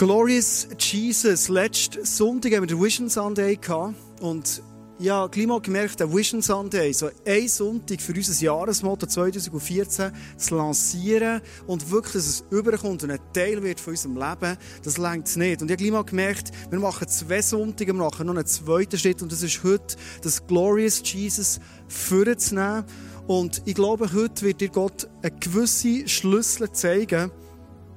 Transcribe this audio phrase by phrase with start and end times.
[0.00, 1.50] Glorious Jesus.
[1.50, 3.94] Letzten Sonntag haben wir den Vision Sunday gehabt.
[4.22, 4.62] Und
[4.98, 10.56] ja, gleich mal gemerkt, der Vision Sunday, so ein Sonntag für unser Jahresmotto 2014 zu
[10.56, 15.28] lancieren und wirklich, dass es überkommt und ein Teil wird von unserem Leben, das längt
[15.28, 15.60] es nicht.
[15.60, 19.20] Und ich habe gleich gemerkt, wir machen zwei Sonntage, wir machen noch einen zweiten Schritt
[19.20, 22.84] und das ist heute, das Glorious Jesus vorzunehmen.
[23.26, 27.30] Und ich glaube, heute wird dir Gott eine gewisse Schlüssel zeigen,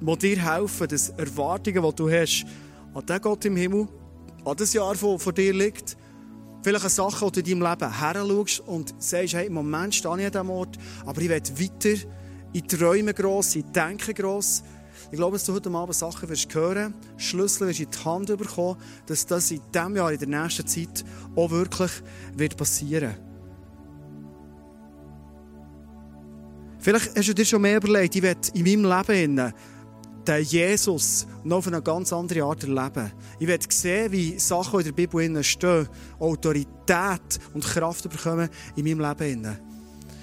[0.06, 2.46] die dir helfen, dass Erwartungen, die du hast,
[2.94, 3.88] an den Gott im Himmel,
[4.44, 5.96] an das Jahr, das vor dir liegt,
[6.62, 9.94] vielleicht eine Sache, die du in deinem Leben her schaust und sagst, hey, im Moment
[9.94, 12.00] stehe ich an diesem Ort, aber ich will weiter,
[12.52, 14.62] ich träume gross, ich denke gross.
[15.10, 18.76] Ich glaube, dass du heute Abend Sachen wirst hören, Schlüssel wirst in die Hand bekommen,
[19.06, 21.04] dass das in diesem Jahr, in der nächsten Zeit
[21.36, 21.90] auch wirklich
[22.36, 23.14] wird passieren.
[26.78, 29.52] Vielleicht hast du dir schon mehr überlegt, ich will in meinem Leben
[30.26, 33.12] den Jesus noch auf eine ganz andere Art erleben.
[33.38, 39.00] Ich werde sehen, wie Sachen, in der Bibel stehen, Autorität und Kraft bekommen in meinem
[39.00, 39.58] Leben.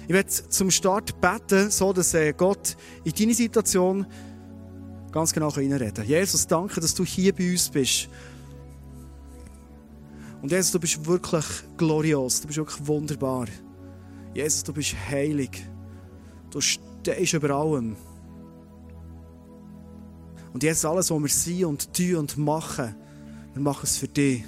[0.06, 4.04] Ich werde zum Start beten, so dass äh, Gott in deine Situation
[5.12, 6.06] ganz genau reinreden kann.
[6.06, 8.08] Jesus, danke, dass du hier bei uns bist.
[10.40, 11.44] Und Jesus, du bist wirklich
[11.76, 13.46] glorios, du bist wirklich wunderbar.
[14.34, 15.64] Jesus, du bist heilig.
[16.50, 17.96] Du stehst über allem.
[20.52, 22.94] Und jetzt alles, was wir sind und tun und machen,
[23.54, 24.44] wir machen es für dich.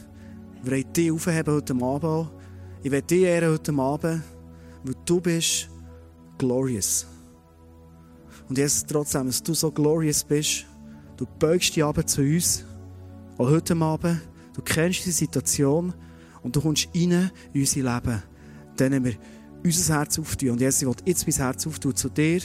[0.63, 2.31] Wir wollen dich aufheben heute Abend.
[2.83, 4.23] Ich will dich ehren heute Abend,
[4.83, 5.69] weil du bist
[6.39, 7.07] glorious.
[8.49, 10.67] Und jetzt trotzdem, dass du so glorious bist,
[11.17, 12.65] du beugst dich ab zu uns,
[13.39, 14.21] auch heute Abend,
[14.55, 15.95] du kennst die Situation
[16.43, 18.23] und du kommst rein in unser Leben.
[18.77, 19.15] Dann haben wir
[19.65, 20.51] unser Herz auftun.
[20.51, 22.41] Und jetzt, ich will jetzt mein Herz auftun zu dir,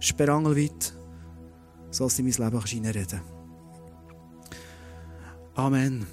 [0.00, 0.94] sperrangelweit,
[1.90, 3.20] so dass du in mein Leben hineinreden.
[5.54, 6.06] Amen.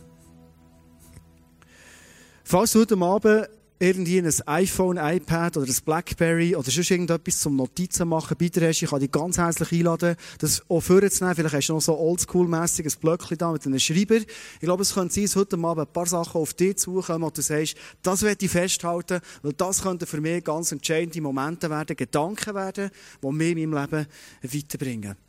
[2.44, 7.56] Falls du heute Abend irgendwie ein iPhone, iPad oder ein Blackberry oder sonst irgendetwas zum
[7.56, 11.36] Notizen machen dir hast, ich kann dich ganz herzlich einladen, das auch vorzunehmen.
[11.36, 14.16] Vielleicht hast du noch so oldschool-mässig ein Blöckchen da mit einem Schreiber.
[14.16, 17.38] Ich glaube, es könnte sein, dass heute Abend ein paar Sachen auf dich zukommen und
[17.38, 21.96] du sagst, das werde ich festhalten, weil das könnten für mich ganz entscheidende Momente werden,
[21.96, 22.90] Gedanken werden,
[23.22, 24.08] die mich in meinem Leben
[24.42, 25.27] weiterbringen.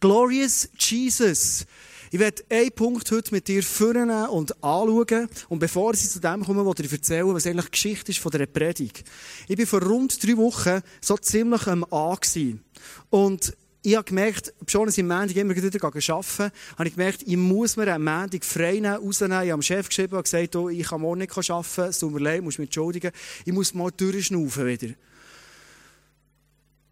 [0.00, 1.66] Glorious Jesus.
[2.10, 5.28] Ich werde einen Punkt heute mit dir führen und anschauen.
[5.48, 8.46] Und bevor ich zu dem komme, was ich erzählen, was eigentlich Geschichte ist von dieser
[8.46, 9.04] Predigt.
[9.48, 12.16] Ich bin vor rund drei Wochen so ziemlich am A.
[13.10, 17.36] Und ich habe gemerkt, schon ich am Montag immer wieder arbeiten habe ich gemerkt, ich
[17.36, 19.42] muss mir am Montag frei nehmen, rausnehmen.
[19.42, 22.12] Ich habe dem Chef geschrieben und gesagt, oh, ich kann morgen nicht arbeiten, es tut
[22.12, 23.10] mir leid, muss mich entschuldigen.
[23.44, 24.94] Ich muss mal durchschnaufen wieder.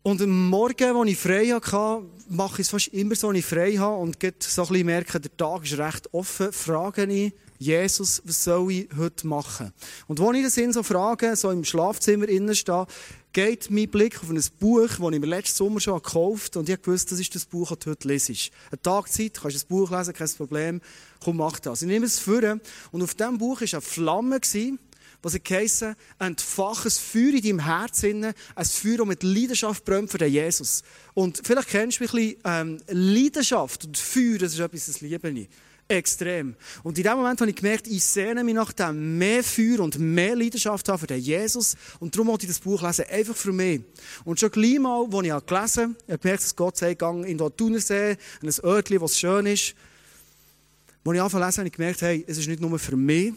[0.04, 3.44] Und am Morgen, als ich frei hatte, mache ich es fast immer so, wenn ich
[3.44, 8.20] frei habe und so ein bisschen merke, der Tag ist recht offen, frage ich Jesus,
[8.24, 9.72] was soll ich heute machen?
[10.08, 12.88] Und als ich das in so frage, so im Schlafzimmer innen stehe,
[13.32, 16.68] geht mein Blick auf ein Buch, das ich mir letzten Sommer schon gekauft habe und
[16.68, 18.50] ich wusste, das ist das Buch, das du heute lesest.
[18.72, 20.80] Eine Tagzeit, kannst du das Buch lesen, kein Problem,
[21.22, 21.82] komm, mach das.
[21.82, 22.42] Ich nehme es vor
[22.90, 24.40] und auf diesem Buch war eine Flamme,
[25.22, 30.10] was es geheissen, entfach ein Feuer in deinem Herzen, ein Feuer, das mit Leidenschaft brennt
[30.10, 30.82] für den Jesus.
[31.14, 35.30] Und vielleicht kennst du ein bisschen ähm, Leidenschaft und Feuer, das ist etwas, das liebe
[35.30, 35.48] ich.
[35.88, 36.54] Extrem.
[36.82, 39.98] Und in dem Moment habe ich gemerkt, ich sehne mich nach dem mehr Feuer und
[39.98, 41.76] mehr Leidenschaft haben für den Jesus.
[42.00, 43.82] Und darum wollte ich das Buch lesen, einfach für mich.
[44.24, 47.26] Und schon gleich mal, als ich gelesen habe, habe ich gemerkt, dass Gott sagt, gang
[47.26, 49.74] in den Thunersee, in ein Örtchen, was schön ist.
[51.04, 53.34] Als ich lesen, habe ich gemerkt, hey, es ist nicht nur für mich,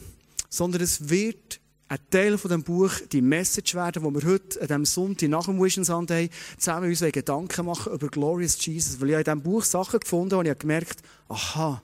[0.49, 4.67] sondern es wird ein Teil von dem Buch die Message werden, wo wir heute an
[4.67, 8.99] diesem Sonntag nach dem Vision Sunday zusammen uns Gedanken machen über Glorious Jesus.
[8.99, 11.81] Weil ich in diesem Buch Sachen gefunden habe und ich habe gemerkt, aha,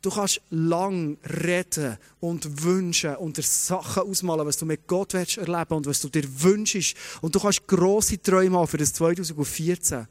[0.00, 5.38] du kannst lang reden und wünschen und dir Sachen ausmalen, was du mit Gott willst
[5.38, 6.96] erleben und was du dir wünschst.
[7.20, 10.06] Und du kannst grosse Träume haben für das 2014.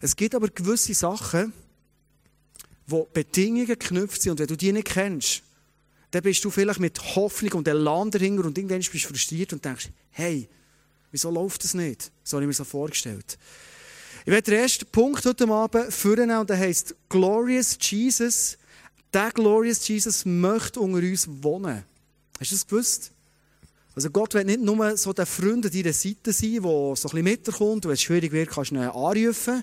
[0.00, 1.52] Es gibt aber gewisse Sachen,
[2.88, 5.42] wo Bedingungen geknüpft sind und wenn du die nicht kennst,
[6.10, 9.64] dann bist du vielleicht mit Hoffnung und Elan dahinter und irgendwann bist du frustriert und
[9.64, 10.48] denkst, hey,
[11.10, 12.10] wieso läuft das nicht?
[12.24, 13.38] So habe ich mir so vorgestellt.
[14.24, 18.58] Ich werde den ersten Punkt heute Abend führen und der heisst Glorious Jesus.
[19.12, 21.84] Der Glorious Jesus möchte unter uns wohnen.
[22.38, 23.12] Hast du das gewusst?
[23.94, 26.94] Also Gott will nicht nur so der Freund an deiner Seite sein, der so ein
[26.96, 29.62] bisschen mitkommt und wenn es schwierig wird, kannst du ihn anrufen,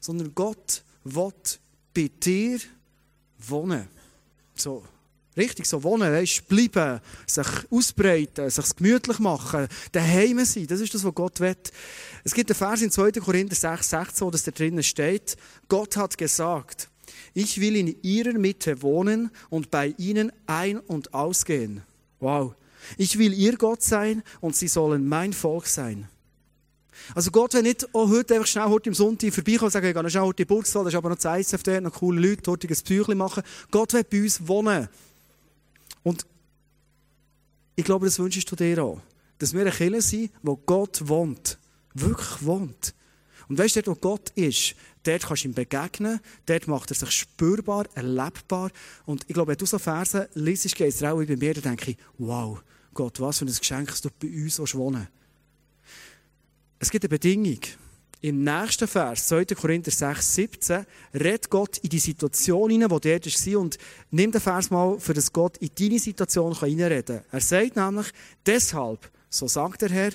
[0.00, 1.32] sondern Gott will
[1.92, 2.58] bei dir
[3.38, 3.88] wohnen.
[4.54, 4.84] So.
[5.36, 10.66] Richtig so wohnen, weißt, bleiben, sich ausbreiten, sich gemütlich machen, daheim sein.
[10.68, 11.56] Das ist das, was Gott will.
[12.22, 13.12] Es gibt einen Vers in 2.
[13.12, 15.36] Korinther 6, 16, wo das da drinnen steht.
[15.68, 16.88] Gott hat gesagt,
[17.32, 21.82] Ich will in ihrer Mitte wohnen und bei ihnen ein- und ausgehen.
[22.20, 22.54] Wow.
[22.96, 26.08] Ich will ihr Gott sein und sie sollen mein Volk sein.
[27.14, 29.94] Also Gott will nicht auch heute einfach schnell heute im Sonntag vorbeikommen und sagen, ich
[29.94, 32.20] gehe schnell heute in die Burgsal, da ist aber noch das ISF dort, noch coole
[32.20, 33.42] Leute, heute ein Büchlein machen.
[33.70, 34.88] Gott will bei uns wohnen.
[36.04, 36.24] Und
[37.74, 39.00] ich glaube, das wünschst du dir auch.
[39.38, 41.58] Dass wir eine Kirche sind, wo Gott wohnt.
[41.94, 42.94] Wirklich wohnt.
[43.48, 46.96] Und weißt du, dort, wo Gott ist, dort kannst du ihm begegnen, dort macht er
[46.96, 48.70] sich spürbar, erlebbar.
[49.04, 51.92] Und ich glaube, wenn du so Verse liest, geht es auch bei mir, dann denke
[51.92, 52.62] ich, wow,
[52.94, 55.08] Gott, was für ein Geschenk, dass du bei uns wohnen
[56.78, 57.60] Es gibt eine Bedingung.
[58.24, 59.44] Im nächsten Vers, 2.
[59.54, 63.60] Korinther 6, 17, redet Gott in die Situation hinein, wo dort war.
[63.60, 63.76] Und
[64.10, 67.26] nimm den Vers mal, für das Gott in deine Situation hineinreden kann.
[67.30, 68.06] Er sagt nämlich,
[68.46, 70.12] deshalb, so sagt der Herr,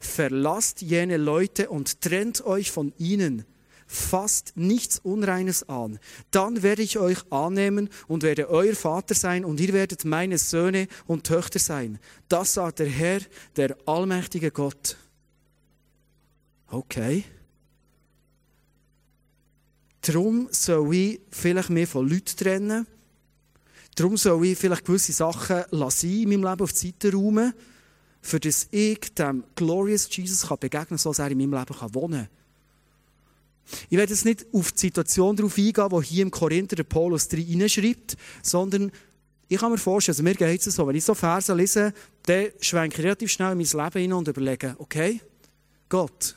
[0.00, 3.44] verlasst jene Leute und trennt euch von ihnen.
[3.86, 5.98] Fasst nichts Unreines an.
[6.30, 10.88] Dann werde ich euch annehmen und werde euer Vater sein und ihr werdet meine Söhne
[11.06, 11.98] und Töchter sein.
[12.30, 13.20] Das sagt der Herr,
[13.56, 14.96] der allmächtige Gott.
[16.68, 17.26] Okay.
[20.02, 22.86] Darum soll ich vielleicht mehr von Leuten trennen.
[23.94, 27.52] Darum soll ich vielleicht gewisse Sachen lassen in meinem Leben auf die Seite räumen,
[28.22, 31.78] für das ich dem Glorious Jesus kann begegnen kann, so dass er in meinem Leben
[31.78, 32.40] kann wohnen kann.
[33.88, 37.28] Ich werde jetzt nicht auf die Situation darauf eingehen, die hier im Korinther der Paulus
[37.28, 38.90] 3 hineinschreibt, sondern
[39.48, 41.92] ich kann mir vorstellen, also mir geht es so, wenn ich so Verse lese,
[42.22, 45.20] dann schwenke ich relativ schnell in mein Leben hinein und überlege, okay,
[45.88, 46.36] Gott,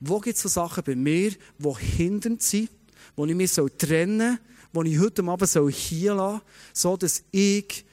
[0.00, 2.70] wo gibt es so Sachen bei mir, die hindernd sind,
[3.16, 4.38] wo ich mich trennen
[4.72, 6.40] soll, die ich heute Abend hier lassen
[6.72, 7.84] soll, so dass ich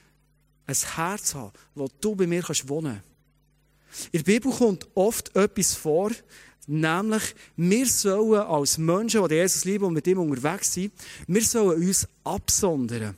[0.66, 4.06] ein Herz habe, wo du bei mir wohnen kannst.
[4.12, 6.12] In der Bibel kommt oft etwas vor,
[6.66, 10.92] nämlich wir sollen als Menschen, die Jesus lieben und mit ihm unterwegs sind,
[11.26, 13.16] wir sollen uns absondern.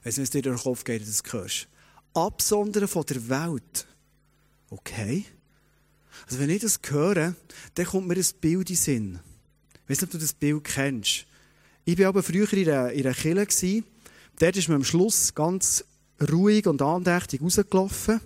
[0.00, 1.68] Ich weiß nicht, was dir durch den Kopf geht, das hörst.
[2.14, 3.86] Absondern von der Welt.
[4.70, 5.24] Okay.
[6.26, 7.34] Also wenn ich das höre,
[7.74, 9.20] dann kommt mir ein Bild in den Sinn.
[9.90, 11.26] Ich weiß nicht, ob du das Bild kennst.
[11.84, 13.82] Ich war aber früher in einer, in einer Kirche.
[14.38, 15.84] Dort ist man am Schluss ganz
[16.30, 18.20] ruhig und andächtig rausgelaufen.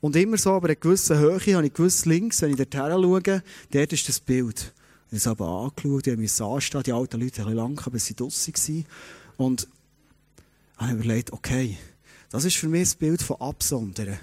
[0.00, 2.92] Und immer so, aber eine gewisse Höhe, habe ich gewusst, links, wenn ich dort her
[2.92, 4.72] schaue, dort ist das Bild.
[5.10, 7.98] Ich habe es aber angeschaut, ich habe mich anstehen, die alten Leute bisschen lang, aber
[7.98, 8.86] sie draussen waren.
[9.36, 9.68] Und
[10.78, 11.76] habe überlegt, okay,
[12.30, 14.18] das ist für mich das Bild von Absondern.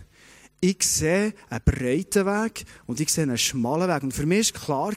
[0.65, 4.01] Ich sehe einen breiten Weg und ich sehe einen schmalen Weg.
[4.01, 4.93] Und für mich war klar,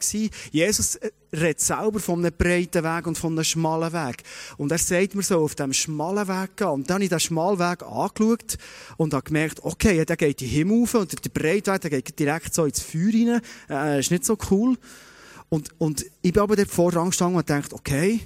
[0.53, 4.23] Jesus äh, redet selber von einem breiten Weg und von einem schmalen Weg.
[4.59, 6.69] Und er sagt mir so, auf diesem schmalen Weg gehen.
[6.69, 8.59] Und dann habe ich diesen schmalen Weg angeschaut
[8.97, 11.91] und habe gemerkt, okay, der geht in den Himmel rauf und der breite Weg, der
[11.91, 13.41] geht direkt so ins Feuer rein.
[13.69, 14.79] Äh, ist nicht so cool.
[15.49, 18.21] Und, und ich bin aber dort vorrang gestanden und dachte, okay,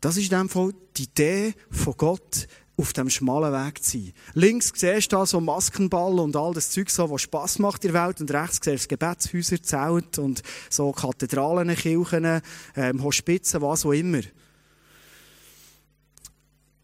[0.00, 4.12] das ist in dem Fall die Idee von Gott, auf dem schmalen Weg zu sein.
[4.34, 7.92] Links siehst du da so Maskenball und all das Zeug, so, was Spass macht in
[7.92, 8.20] der Welt.
[8.20, 12.40] Und rechts siehst du Gebetshäuser, Zelt und so Kathedralen, Kirchen,
[12.76, 14.22] ähm, Hospizen, was auch immer.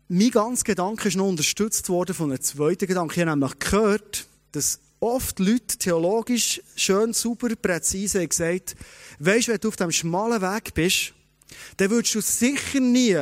[0.08, 3.12] Mein ganzer Gedanke ist noch unterstützt worden von einem zweiten Gedanken.
[3.12, 8.76] Ich habe nämlich gehört, dass oft Leute theologisch schön, super, präzise gesagt
[9.18, 11.14] weisst wenn du auf dem schmalen Weg bist,
[11.76, 13.16] dann würdest du sicher nie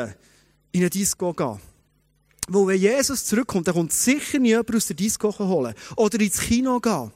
[0.72, 1.60] in eine Disco gehen.
[2.48, 5.74] Wo wenn Jesus zurückkommt, dann kommt sicher niemand aus der Disco holen.
[5.96, 7.12] Oder ins Kino gehen.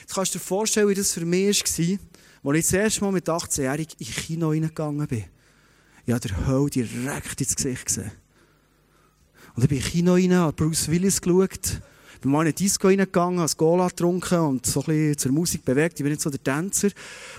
[0.00, 3.12] Jetzt kannst du dir vorstellen, wie das für mich war, als ich das erste Mal
[3.12, 5.24] mit 18-Jährigen ins Kino reingegangen bin.
[6.04, 8.10] Ich habe der Hölle direkt ins Gesicht gesehen.
[9.54, 11.80] Und ich bin ins Kino rein, habe Bruce Willis geschaut,
[12.20, 15.64] bin mal in eine Disco reingegangen, habe Cola getrunken und so ein bisschen zur Musik
[15.64, 16.00] bewegt.
[16.00, 16.88] Ich bin nicht so der Tänzer.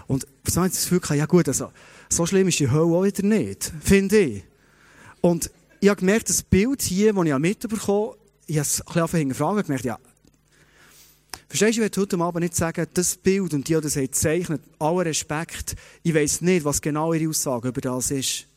[0.07, 1.71] Und so habe ich das Gefühl ja gut, also,
[2.09, 4.43] so schlimm ist die Hölle auch wieder nicht, finde ich.
[5.19, 8.17] Und ich habe gemerkt, das Bild hier, das ich mitbekommen habe,
[8.47, 9.99] ich habe es ein bisschen hinterfragen gemerkt, ja,
[11.49, 14.03] Verstehst du, ich will heute Abend nicht sagen, das Bild und die, die das haben
[14.03, 18.47] gezeichnet, aller Respekt, ich weiss nicht, was genau ihre Aussage über das ist.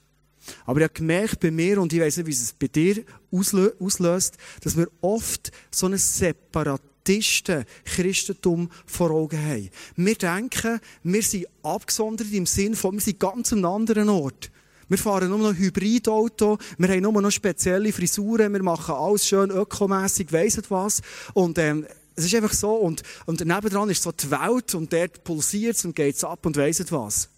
[0.67, 4.39] Aber ich habe gemerkt bei mir, und ich weiss nicht, wie es bei dir auslöst,
[4.63, 9.71] dass wir oft so einen Separatisten Christentum vor Augen haben.
[9.95, 14.51] Wir denken, wir sind abgesondert im Sinn von, wir sind ganz an einem anderen Ort.
[14.91, 19.51] Wir fahren nur noch Hybridauto, wir haben nur noch spezielle Frisuren, wir machen alles schön
[19.51, 21.01] ökomässig, weiss was.
[21.33, 25.23] Und, ähm, es ist einfach so, und, und nebendran ist so die Welt und dort
[25.23, 27.29] pulsiert es und geht es ab und weiss was.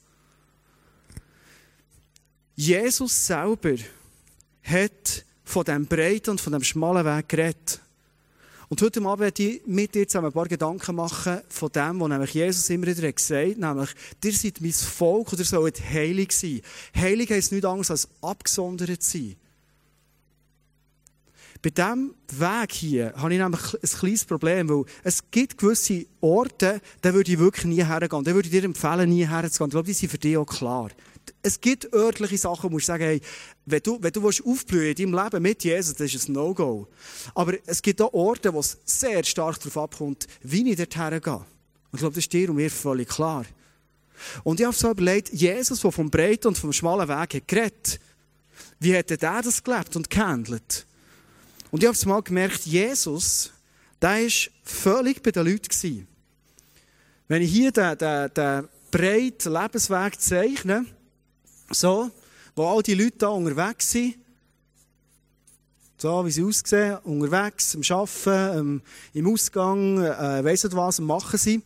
[2.56, 3.76] Jesus selber
[4.62, 7.80] hat von dem breiten und von dem schmalen Weg geredet.
[8.72, 12.08] Und heute Abend werde ich mit dir zusammen ein paar Gedanken machen von dem, was
[12.08, 13.90] nämlich Jesus immer wieder gesagt hat, nämlich,
[14.24, 16.62] ihr seid mein Volk oder sollt heilig sein.
[16.96, 19.36] Heilig heisst nichts anderes als abgesondert sein.
[21.60, 26.80] Bei diesem Weg hier habe ich nämlich ein kleines Problem, weil es gibt gewisse Orte,
[27.02, 28.24] da würde ich wirklich nie hergehen.
[28.24, 29.68] Da würde ich dir empfehlen, nie herzugehen.
[29.68, 30.88] Ich glaube, die sind für dich auch klar.
[31.42, 33.20] Es gibt örtliche Sachen, wo du sagen, hey,
[33.66, 36.88] wenn du, wenn du aufblühen in deinem Leben mit Jesus, das ist ein No-Go.
[37.34, 41.34] Aber es gibt auch Orte, wo es sehr stark darauf abkommt, wie ich dort hergehe.
[41.34, 41.44] Und
[41.94, 43.44] ich glaube, das ist dir und mir völlig klar.
[44.44, 48.00] Und ich habe so überlegt, Jesus, der vom breiten und vom schmalen Weg hat geredet,
[48.78, 50.86] wie hätte der das gelebt und gehandelt?
[51.70, 53.50] Und ich habe mal gemerkt, Jesus,
[54.00, 54.30] der war
[54.64, 56.06] völlig bei den Leuten.
[57.28, 60.84] Wenn ich hier den, den, den breiten Lebensweg zeichne,
[61.74, 62.10] so,
[62.54, 64.16] wo all die Leute da unterwegs sind,
[65.98, 68.82] so wie sie aussehen, unterwegs, am Arbeiten,
[69.14, 71.62] im Ausgang, äh, weiss nicht was, am Machen sie,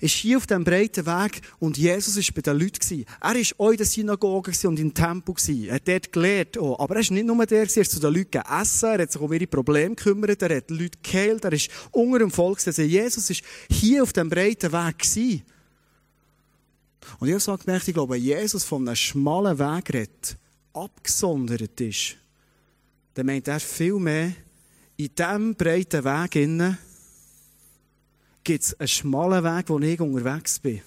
[0.00, 3.06] ist hier auf diesem breiten Weg und Jesus war bei den Leuten.
[3.20, 5.34] Er war auch in der Synagoge und im Tempel.
[5.66, 6.58] Er hat dort gelehrt.
[6.58, 6.78] Auch.
[6.78, 9.20] Aber er ist nicht nur der, er ist zu den Leuten gegessen, er hat sich
[9.20, 12.58] um ihre Probleme gekümmert, er hat die Leute geheilt, er ist unter dem Volk.
[12.66, 13.36] Also Jesus war
[13.70, 15.46] hier auf diesem breiten Weg.
[17.18, 20.36] Und ich habe so ich glaube, wenn Jesus von einem schmalen Weg redet,
[20.72, 22.16] abgesondert ist,
[23.14, 24.32] dann meint er viel mehr
[24.96, 26.78] in diesem breiten Weg innen,
[28.42, 30.82] gibt es einen schmalen Weg, wo ich unterwegs bin.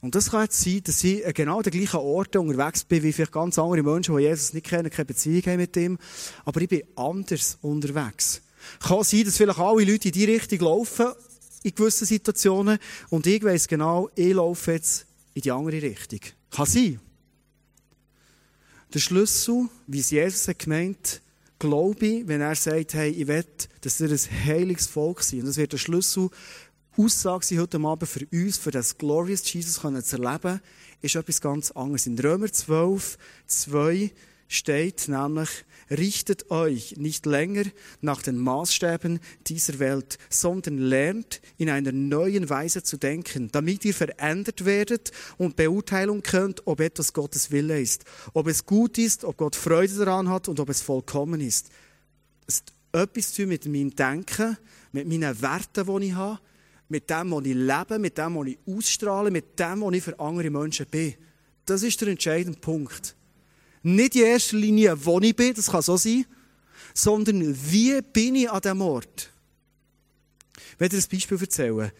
[0.00, 3.30] Und das kann jetzt sein, dass ich genau den gleichen Orten unterwegs bin, wie vielleicht
[3.30, 5.96] ganz andere Menschen, die Jesus nicht kennen, keine Beziehung haben mit ihm.
[6.44, 8.42] Aber ich bin anders unterwegs.
[8.80, 11.12] Kann sein, dass vielleicht alle Leute in die Richtung laufen,
[11.62, 12.78] in gewissen Situationen,
[13.10, 16.20] und ich weiss genau, ich laufe jetzt in die andere Richtung.
[16.50, 17.00] Kann sein.
[18.92, 21.22] Der Schlüssel, wie es Jesus hat gemeint,
[21.58, 23.44] glaube ich, wenn er sagt, hey, ich will,
[23.80, 25.40] dass ihr ein heiliges Volk seid.
[25.40, 26.28] Und das wird der Schlüssel
[26.96, 30.60] Aussage sein heute Abend für uns, für das Glorious Jesus zu erleben,
[31.00, 32.06] ist etwas ganz anderes.
[32.06, 33.16] In Römer 12,
[33.46, 34.10] 2
[34.48, 35.48] steht nämlich,
[35.90, 37.64] richtet euch nicht länger
[38.00, 43.94] nach den Maßstäben dieser Welt, sondern lernt in einer neuen Weise zu denken, damit ihr
[43.94, 49.36] verändert werdet und Beurteilung könnt, ob etwas Gottes Wille ist, ob es gut ist, ob
[49.36, 51.68] Gott Freude daran hat und ob es vollkommen ist.
[52.46, 54.56] Es hat etwas zu mit meinem Denken,
[54.92, 56.40] mit meinen Werten, die ich habe,
[56.88, 60.20] mit dem, was ich lebe, mit dem, was ich ausstrahle, mit dem, was ich für
[60.20, 61.14] andere Menschen bin.
[61.64, 63.16] Das ist der entscheidende Punkt.
[63.82, 66.24] Nicht in erster Linie, wo ich bin, das kann so sein,
[66.94, 69.30] sondern wie bin ich an diesem Ort.
[70.74, 71.92] Ich werde dir ein Beispiel erzählen.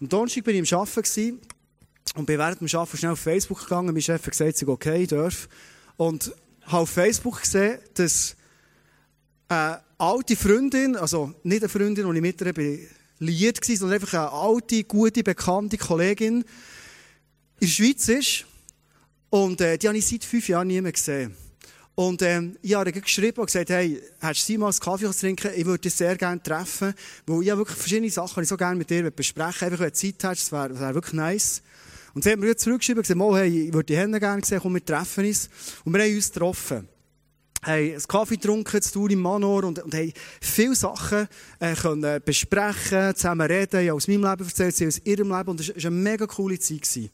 [0.00, 1.40] Am Donnerstag war ich am Arbeiten
[2.16, 3.92] und bin während dem Arbeiten schnell auf Facebook gegangen.
[3.92, 5.48] Mein Chef hat gesagt, ich okay, ich darf.
[5.96, 8.36] Und habe auf Facebook gesehen, dass
[9.48, 12.88] eine alte Freundin, also nicht eine Freundin, die ich mit ihr
[13.18, 16.44] liiert war, sondern einfach eine alte, gute, bekannte Kollegin
[17.60, 18.46] in der Schweiz ist
[19.30, 21.34] und äh, die habe ich seit fünf Jahren nie mehr gesehen.
[21.94, 25.50] Und ähm, ich habe geschrieben und gesagt, hey, hättest du einen Kaffee trinken?
[25.54, 26.94] Ich würde dich sehr gerne treffen,
[27.26, 29.92] weil ich wirklich verschiedene Sachen, die ich so gerne mit dir besprechen Einfach, wenn du
[29.92, 31.62] Zeit hast, das wäre wär wirklich nice.
[32.14, 34.74] Und sie hat mir zurückgeschrieben und gesagt, hey, ich würde die Hände gerne sehen, komm,
[34.74, 35.48] wir treffen uns.
[35.84, 36.88] Und wir haben uns getroffen.
[37.62, 42.22] Hey, einen Kaffee getrunken, zu tun im Manor und, und haben viele Sachen äh, können
[42.24, 43.80] besprechen, zusammen reden.
[43.82, 46.26] Ich habe aus meinem Leben erzählt, sie aus ihrem Leben und es war eine mega
[46.26, 46.80] coole Zeit.
[46.80, 47.10] Gewesen.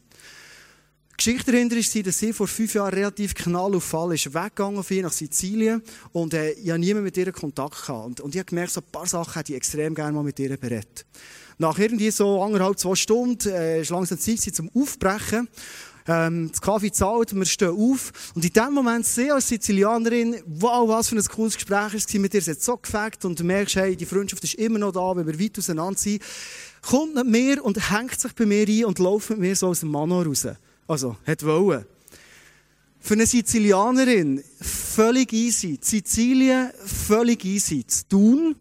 [1.17, 4.91] Geschichte dahinter ist, dass sie vor fünf Jahren relativ knall auf Fall ist, weggegangen auf
[4.91, 5.83] nach Sizilien
[6.13, 8.07] und äh, ich habe niemand mit ihr Kontakt gehabt.
[8.07, 10.39] Und, und ich habe gemerkt, so ein paar Sachen hätte ich extrem gerne mal mit
[10.39, 11.07] ihr berät.
[11.59, 15.49] Nach irgendwie so anderthalb, zwei Stunden äh, ist langsam Zeit zum Aufbrechen.
[16.07, 18.13] Ähm, das Kaffee zahlt, wir stehen auf.
[18.35, 22.13] Und in dem Moment sehe ich als Sizilianerin, wow, was für ein cooles Gespräch es
[22.13, 22.47] war mit ihr.
[22.47, 25.41] Es so gefällt und du merkst, hey, die Freundschaft ist immer noch da, wenn wir
[25.41, 26.23] weit auseinander sind.
[26.83, 29.81] Kommt mit mir und hängt sich bei mir ein und läuft mit mir so aus
[29.81, 30.47] dem Manor raus.
[30.87, 31.85] Also, hat wollen.
[33.00, 35.78] Für eine Sizilianerin völlig easy.
[35.81, 37.87] Sizilien völlig easy.
[37.87, 38.57] Zu tun.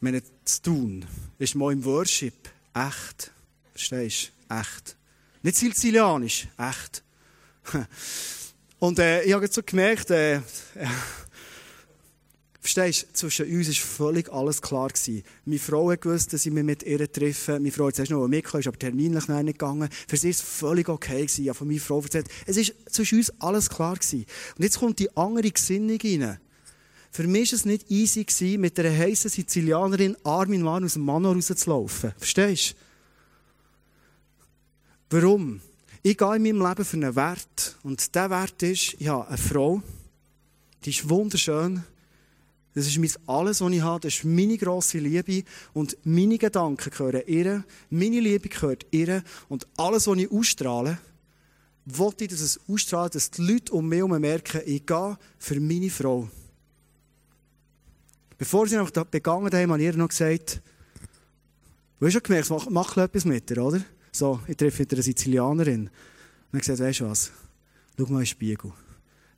[0.00, 1.04] Meine, zu tun
[1.38, 3.32] ist mal im Worship echt.
[3.72, 4.54] Verstehst du?
[4.54, 4.96] Echt.
[5.42, 7.02] Nicht sizilianisch, echt.
[8.78, 10.40] Und äh, ich habe jetzt so gemerkt, äh,
[12.66, 14.88] Verstehst du, zwischen uns war völlig alles klar.
[14.88, 15.22] Gewesen.
[15.44, 17.52] Meine Frau hat gewusst, dass ich mich mit ihr treffe.
[17.60, 19.88] Meine Frau hat zuerst noch mitgekommen, ist aber terminlich nicht gegangen.
[20.08, 21.20] Für sie war es völlig okay.
[21.20, 21.42] Gewesen.
[21.42, 23.94] Ich habe von meiner Frau erzählt, es war zwischen uns alles klar.
[23.94, 24.26] Gewesen.
[24.56, 26.40] Und jetzt kommt die andere Gesinnung rein.
[27.12, 30.94] Für mich war es nicht easy, gewesen, mit einer heißen Sizilianerin Arm in Arm aus
[30.94, 32.14] dem Mann rauszulaufen.
[32.18, 32.74] Verstehst
[35.10, 35.20] du?
[35.20, 35.60] Warum?
[36.02, 37.76] Ich gehe in meinem Leben für einen Wert.
[37.84, 39.82] Und dieser Wert ist, ich habe eine Frau,
[40.84, 41.84] Die ist wunderschön.
[42.76, 44.00] Das ist mein alles, was ich habe.
[44.00, 45.44] Das ist meine grosse Liebe.
[45.72, 47.64] Und meine Gedanken gehören ihr.
[47.88, 49.22] Meine Liebe gehört ihr.
[49.48, 50.98] Und alles, was ich ausstrahle,
[51.86, 55.58] wollte ich, dass es ausstrahlt, dass die Leute um mich herum merken, ich gehe für
[55.58, 56.28] meine Frau.
[58.36, 60.60] Bevor sie noch begangen haben, habe ich ihr noch gesagt,
[61.98, 63.80] du hast schon gemerkt, mach, mach etwas mit ihr, oder?
[64.12, 65.86] So, ich treffe wieder eine Sizilianerin.
[65.86, 65.90] Und
[66.52, 67.32] dann gesagt, weißt du was?
[67.96, 68.70] Schau mal in den Spiegel.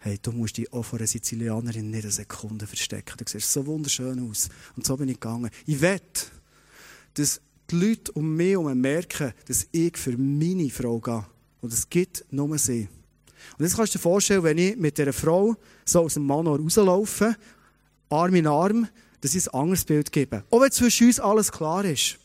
[0.08, 3.14] Hey, du musst dich auch vor einer Sizilianerin nicht eine Sekunde verstecken.
[3.18, 4.48] Du siehst so wunderschön aus.
[4.74, 5.50] Und so bin ich gegangen.
[5.66, 6.28] Ich wette,
[7.12, 11.26] dass die Leute um mich herum merken, dass ich für meine Frau gehe.
[11.60, 12.88] Und es gibt nur sie.
[13.58, 16.58] Und jetzt kannst du dir vorstellen, wenn ich mit dieser Frau so aus dem Manor
[16.58, 17.36] rauslaufe,
[18.08, 18.88] Arm in Arm,
[19.20, 20.42] dass ich ein anderes Bild gebe.
[20.48, 22.18] Auch wenn zwischen uns alles klar ist.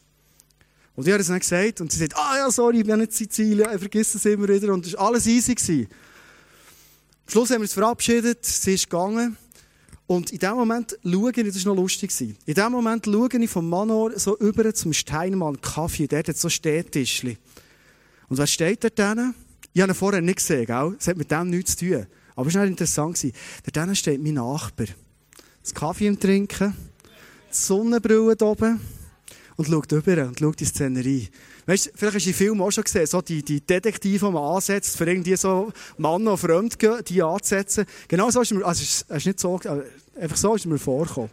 [0.95, 3.11] Und ich habe es nicht gesagt und sie sagt, ah ja, sorry, ich bin nicht
[3.11, 5.53] Sizilien, ich vergesse es immer wieder und es war alles easy.
[5.53, 5.89] Gewesen.
[7.25, 9.37] Am Schluss haben wir uns verabschiedet, sie ist gegangen
[10.07, 13.49] und in dem Moment schaue ich, das war noch lustig, in dem Moment schaue ich
[13.49, 17.37] vom Manor so über zum Steinmann Kaffee, der hat so Städtischchen.
[18.29, 19.33] Und was steht dort drinnen?
[19.73, 20.95] Ich habe ihn vorher nicht gesehen, gell?
[20.99, 22.05] es hat mit dem nichts zu tun.
[22.35, 23.23] Aber es war interessant.
[23.23, 24.87] Dort drinnen steht mein Nachbar
[25.63, 26.75] das Kaffee im Trinken,
[27.49, 28.81] die Sonnenbrille oben
[29.55, 31.29] und schaut rüber und schaut die Szenerie.
[31.65, 34.55] Weißt, vielleicht hast du die Film auch schon gesehen, so die, die Detektive, die man
[34.55, 36.77] ansetzt, für irgendwie so und Fremd
[37.07, 37.85] die anzusetzen.
[38.07, 39.59] Genau so ist mir, also es ist nicht so,
[40.19, 41.29] einfach so ist mir vorgekommen.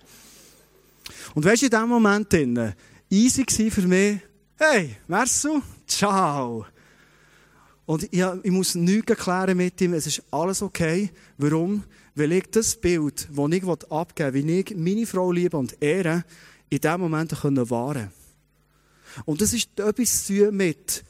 [1.34, 2.72] Und weißt du, in dem Moment drin,
[3.10, 4.20] easy war für mich,
[4.56, 6.64] hey, merci, ciao.
[7.86, 11.10] Und ich, ich muss nichts erklären mit ihm, es ist alles okay.
[11.38, 11.82] Warum?
[12.14, 16.24] weil ich das Bild, das ich abgeben will, wie ich meine Frau liebe und ehre,
[16.68, 18.10] in diesem Moment wahren konnte.
[19.24, 21.04] Und das ist etwas zu tun mit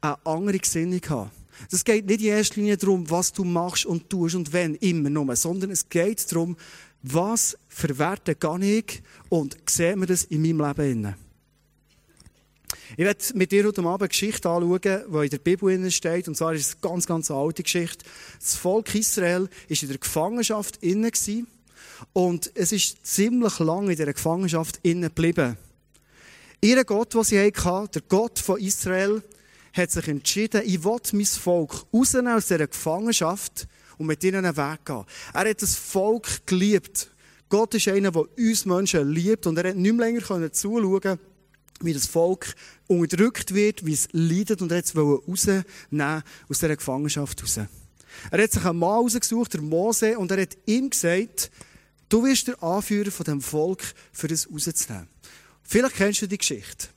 [0.00, 1.30] einer anderen Gesinnung haben.
[1.70, 5.10] Es geht nicht in erster Linie darum, was du machst und tust und wenn, immer
[5.10, 6.56] nur, sondern es geht darum,
[7.02, 11.14] was Werte gehe ich und sehen wir das in meinem Leben.
[12.96, 16.28] Ich werde mit dir heute Abend eine Geschichte anschauen, die in der Bibel steht.
[16.28, 18.04] Und zwar ist es eine ganz, ganz alte Geschichte.
[18.38, 21.10] Das Volk Israel war in der Gefangenschaft innen
[22.12, 25.56] und es ist ziemlich lange in dieser Gefangenschaft innen geblieben.
[26.64, 29.22] Ihr Gott, den sie hatten, der Gott von Israel,
[29.74, 34.56] hat sich entschieden, ich will mein Volk rausnehmen aus dieser Gefangenschaft und mit ihnen einen
[34.56, 35.04] Weg gehen.
[35.34, 37.10] Er hat das Volk geliebt.
[37.50, 41.18] Gott ist einer, der uns Menschen liebt und er hat nicht mehr länger zuschauen
[41.80, 42.54] wie das Volk
[42.86, 47.58] unterdrückt wird, wie es leidet und er wollte es rausnehmen aus dieser Gefangenschaft raus.
[48.30, 51.50] Er hat sich einen Mann ausgesucht, der Mose, und er hat ihm gesagt,
[52.08, 55.13] du wirst der Anführer von dem Volk, für das rauszunehmen.
[55.64, 56.88] Vielleicht kennst du die Geschichte.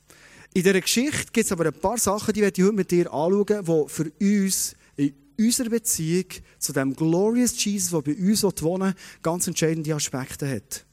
[0.54, 3.64] In dieser Geschichte gibt es aber ein paar Sachen, die ich heute mit dir anschauen,
[3.64, 6.26] die für uns in unserer Beziehung
[6.58, 10.84] zu dem Glorious Jesus, der bei uns wohnen ganz entscheidende Aspekte hat.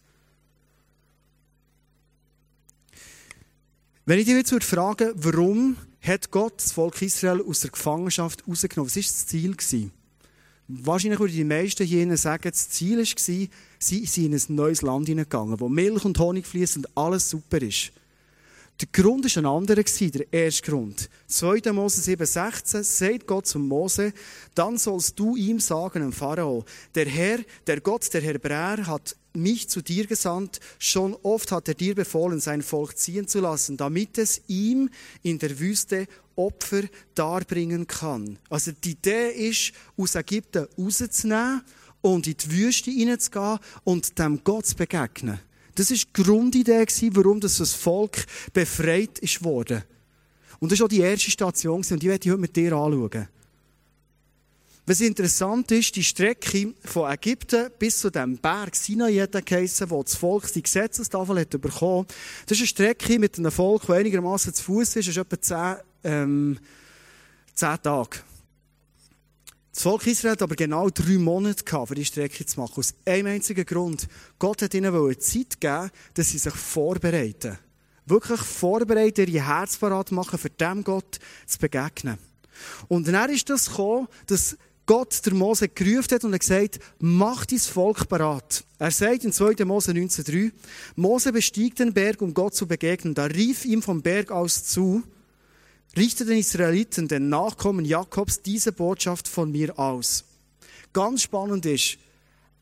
[4.05, 8.87] Wenn ich dich jetzt fragen warum hat Gott das Volk Israel aus der Gefangenschaft rausgenommen?
[8.87, 9.55] Was war das Ziel?
[9.55, 9.91] Gewesen?
[10.67, 13.49] Wahrscheinlich würden die meisten hier sagen, das Ziel war, sie
[14.05, 17.91] sind in ein neues Land hineingegangen, wo Milch und Honig fließen und alles super ist.
[18.81, 21.09] Der Grund war ein anderer, der erste Grund.
[21.27, 21.71] 2.
[21.71, 24.11] Mose 7,16 sagt Gott zu Mose,
[24.53, 29.67] dann sollst du ihm sagen, dem Pharao, der Herr, der Gott, der Hebräer, hat mich
[29.69, 34.17] zu dir gesandt, schon oft hat er dir befohlen, sein Volk ziehen zu lassen, damit
[34.17, 34.89] es ihm
[35.23, 38.37] in der Wüste Opfer darbringen kann.
[38.49, 41.61] Also die Idee ist, aus Ägypten rauszunehmen
[42.01, 45.39] und in die Wüste hineinzugehen und dem Gott zu begegnen.
[45.75, 49.83] Das war die Grundidee, warum das Volk befreit ist worden.
[50.59, 53.27] Und das war auch die erste Station, und die werde ich heute mit dir anschauen.
[54.87, 60.03] Was interessant ist, die Strecke von Ägypten bis zu dem Berg Sinai hat geheissen, wo
[60.03, 62.05] das Volk die Gesetzestafel hat bekommen.
[62.45, 65.41] Das ist eine Strecke mit einem Volk, das einigermaßen zu Fuß ist, das ist etwa
[65.41, 66.59] zehn, ähm,
[67.55, 68.19] zehn Tage.
[69.73, 72.75] Das Volk Israel hat aber genau drei Monate gehabt, für die Strecke zu machen.
[72.77, 74.07] Aus einem einzigen Grund.
[74.37, 77.57] Gott hat ihnen Zeit geben, dass sie sich vorbereiten.
[78.05, 82.19] Wirklich vorbereiten, ihr Herz parat machen, für dem Gott zu begegnen.
[82.87, 87.45] Und dann ist das gekommen, dass Gott der Mose gerufen hat und er gesagt, mach
[87.45, 88.63] dein Volk parat.
[88.77, 89.65] Er sagt in 2.
[89.65, 90.51] Mose 19,3,
[90.95, 93.15] Mose bestieg den Berg, um Gott zu begegnen.
[93.15, 95.03] Da rief ihm vom Berg aus zu,
[95.97, 100.25] richte den Israeliten, den Nachkommen Jakobs, diese Botschaft von mir aus.
[100.93, 101.97] Ganz spannend ist,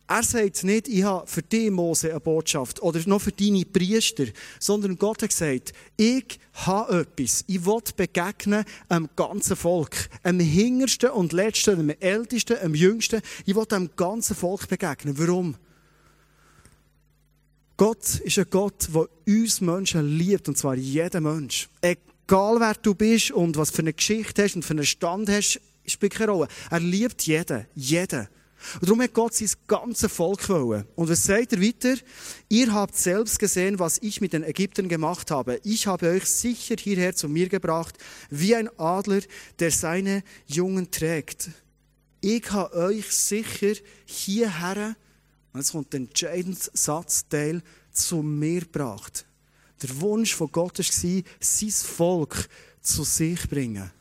[0.08, 4.26] er sagt nicht, ich habe für dich, Mose, eine Botschaft oder noch für deine Priester,
[4.60, 7.46] sondern Gott hat gesagt, ich habe etwas.
[7.48, 10.10] Ich will begegnen einem ganzen Volk.
[10.24, 13.22] Am hingersten und letzten, am ältesten, am jüngsten.
[13.46, 15.18] Ich will dem ganzen Volk begegnen.
[15.18, 15.56] Warum?
[17.78, 21.70] Gott ist ein Gott, der uns Menschen liebt, und zwar jeden Mensch.
[21.82, 25.60] Egal wer du bist und was für eine Geschichte hast und für einen Stand hast,
[25.86, 26.48] spielt keine Rolle.
[26.70, 28.28] Er liebt jeden, jeden.
[28.82, 30.86] Darum hat Gott sein ganzes Volk wollen.
[30.96, 31.96] Und was sagt er weiter?
[32.50, 35.60] Ihr habt selbst gesehen, was ich mit den Ägyptern gemacht habe.
[35.64, 37.98] Ich habe euch sicher hierher zu mir gebracht,
[38.30, 39.22] wie ein Adler,
[39.60, 41.50] der seine Jungen trägt.
[42.22, 43.74] Ich habe euch sicher
[44.06, 44.96] hierher,
[45.52, 49.26] und jetzt kommt der entscheidende Satzteil, zu mir gebracht.
[49.82, 52.48] Der Wunsch von Gott war, sein Volk
[52.82, 53.92] zu sich zu bringen.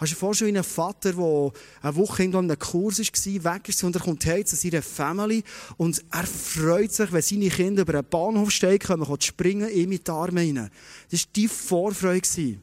[0.00, 3.68] Hast du dir vorstellen, wie ein Vater, der eine Woche in einem Kurs war, weg
[3.68, 5.44] ist und er kommt heim zu seiner Family
[5.76, 10.02] und er freut sich, wenn seine Kinder über einen Bahnhof steigen, kommen, springen, ihm in
[10.02, 10.70] die Arme rein.
[11.10, 12.56] Das war die Vorfreude.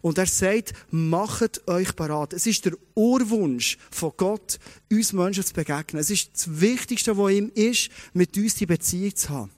[0.00, 2.32] Und er sagt, macht euch parat.
[2.32, 4.58] Es ist der Urwunsch von Gott,
[4.90, 6.00] uns Menschen zu begegnen.
[6.00, 9.57] Es ist das Wichtigste, was ihm ist, mit uns die Beziehung zu haben.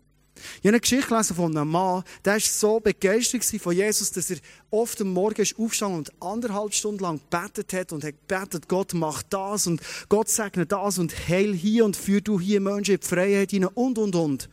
[0.56, 4.30] Ich habe eine Geschichte gelesen von einem Mann, der war so begeistert von Jesus, dass
[4.30, 4.38] er
[4.70, 8.94] oft am Morgen ist aufgestanden und anderthalb Stunden lang gebetet hat und hat gebetet, Gott
[8.94, 13.00] macht das und Gott segnet das und heil hier und führ du hier Menschen in
[13.00, 14.48] die Freiheit hinein und, und, und.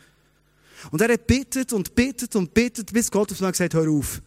[0.92, 4.22] Und er hat bittet und bittet und bittet, bis Gott auf einmal gesagt hör auf.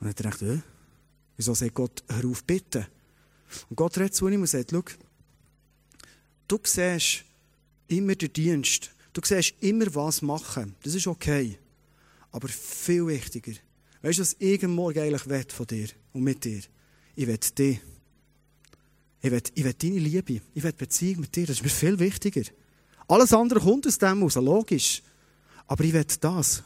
[0.00, 0.58] Und er hat gedacht, äh,
[1.36, 2.86] wieso sagt Gott, hör auf, bitten?
[3.70, 4.82] Und Gott redet zu ihm und sagt, schau,
[6.48, 7.24] du siehst
[7.88, 10.74] immer den Dienst, Du siehst immer was machen.
[10.82, 11.58] Das ist okay.
[12.32, 13.54] Aber viel wichtiger.
[14.02, 16.60] Weißt du, was ich morgen eigentlich will von dir und mit dir?
[17.14, 17.80] Ich will dich.
[19.22, 20.42] Ich will, ich will deine Liebe.
[20.52, 21.46] Ich will Beziehung mit dir.
[21.46, 22.42] Das ist mir viel wichtiger.
[23.08, 25.02] Alles andere kommt aus dem raus, logisch.
[25.66, 26.62] Aber ich will das.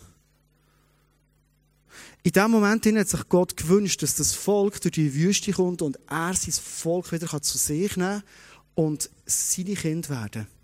[2.25, 6.01] In dem Moment hat sich Gott gewünscht, dass das Volk durch die Wüste kommt und
[6.09, 8.23] er sein Volk wieder zu sich nehmen
[8.75, 10.60] kann und seine Kinder werden.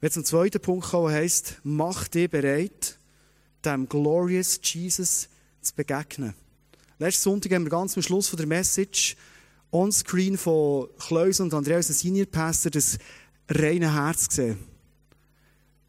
[0.00, 2.98] Wir zum zweiten Punkt kommen, heisst, mach dich bereit,
[3.66, 5.28] dem Glorious Jesus
[5.60, 6.32] zu begegnen.
[6.98, 9.14] Letzten Sonntag haben wir ganz am Schluss von der Message
[9.70, 12.96] on-screen von Kleus und Andreas, der Senior Pastor, das
[13.50, 14.56] reine Herz gesehen.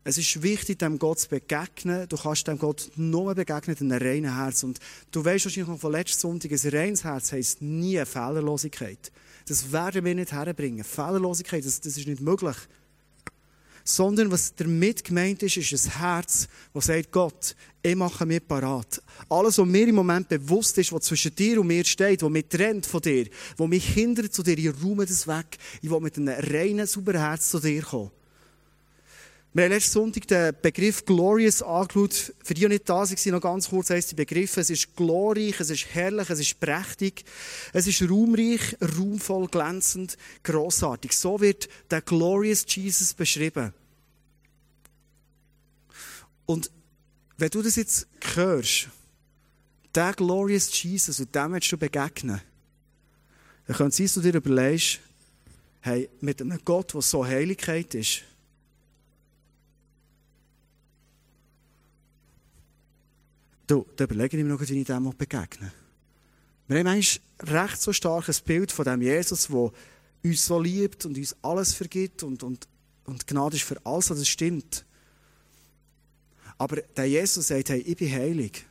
[0.03, 2.05] Es ist wichtig, dem Gott zu begegnen.
[2.09, 4.63] Du kannst dem Gott nur begegnen in einem reinen Herz.
[4.63, 4.79] Und
[5.11, 9.09] du weißt wahrscheinlich noch von letzten Sonntag, ein reines Herz heisst nie Fehlerlosigkeit.
[9.47, 10.83] Das werden wir nicht herbringen.
[10.83, 12.57] Fehlerlosigkeit, das, das ist nicht möglich
[13.83, 19.01] sondern was damit gemeint ist, ist ein Herz, das sagt, Gott, ich mache mir parat.
[19.29, 22.47] Alles, was mir im Moment bewusst ist, was zwischen dir und mir steht, was mich
[22.47, 25.57] trennt von dir, was mich hindert zu dir, ich räume das weg.
[25.81, 28.11] Ich will mit einem reinen, sauberen Herz zu dir kommen.
[29.53, 32.33] Wir haben letzten Sonntag den Begriff Glorious angeschaut.
[32.41, 34.61] Für die, die nicht da sind, noch ganz kurz heisst die Begriffe.
[34.61, 37.25] Es ist glorreich, es ist herrlich, es ist prächtig,
[37.73, 41.11] es ist raumreich, raumvoll, glänzend, grossartig.
[41.11, 43.73] So wird der Glorious Jesus beschrieben.
[46.45, 46.71] Und
[47.37, 48.87] wenn du das jetzt hörst,
[49.93, 52.39] der Glorious Jesus, und dem willst du begegnen,
[53.67, 55.01] dann könnte es sein, dass du dir überlegst,
[55.81, 58.23] hey, mit einem Gott, der so Heiligkeit ist,
[63.71, 65.71] Du, da überlege ich mir noch, wie ich dem begegnen
[66.67, 69.71] Wir haben manchmal recht so starkes Bild von dem Jesus, der
[70.25, 72.67] uns so liebt und uns alles vergibt und, und,
[73.05, 74.83] und Gnade ist für alles, was stimmt.
[76.57, 78.65] Aber der Jesus sagt, hey, ich bin heilig.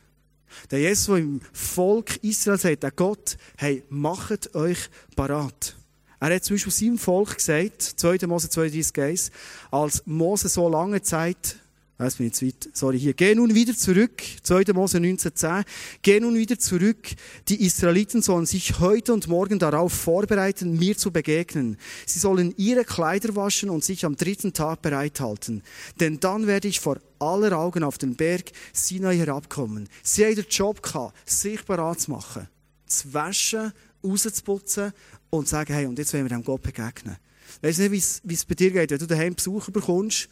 [0.69, 5.77] Der Jesus, der im Volk Israel sagt, der Gott, hey, macht euch parat.
[6.19, 8.27] Er hat zum Beispiel seinem Volk gesagt, 2.
[8.27, 9.31] Mose 32,
[9.71, 11.57] als Mose so lange Zeit
[12.03, 12.69] Jetzt bin ich zu weit.
[12.73, 13.13] Sorry, hier.
[13.13, 14.23] Geh nun wieder zurück.
[14.41, 14.73] 2.
[14.73, 15.63] Mose 19,10.
[16.01, 17.09] Geh nun wieder zurück.
[17.47, 21.77] Die Israeliten sollen sich heute und morgen darauf vorbereiten, mir zu begegnen.
[22.07, 25.61] Sie sollen ihre Kleider waschen und sich am dritten Tag bereithalten.
[25.99, 29.87] Denn dann werde ich vor aller Augen auf den Berg Sinai herabkommen.
[30.01, 32.47] Sie haben den Job gehabt, sich bereit zu machen.
[32.87, 34.91] Zu waschen, rauszuputzen
[35.29, 37.17] und zu sagen, hey, und jetzt wollen wir dem Gott begegnen.
[37.61, 40.29] Weißt du nicht, wie es bei dir geht, wenn du daheim Besucher bekommst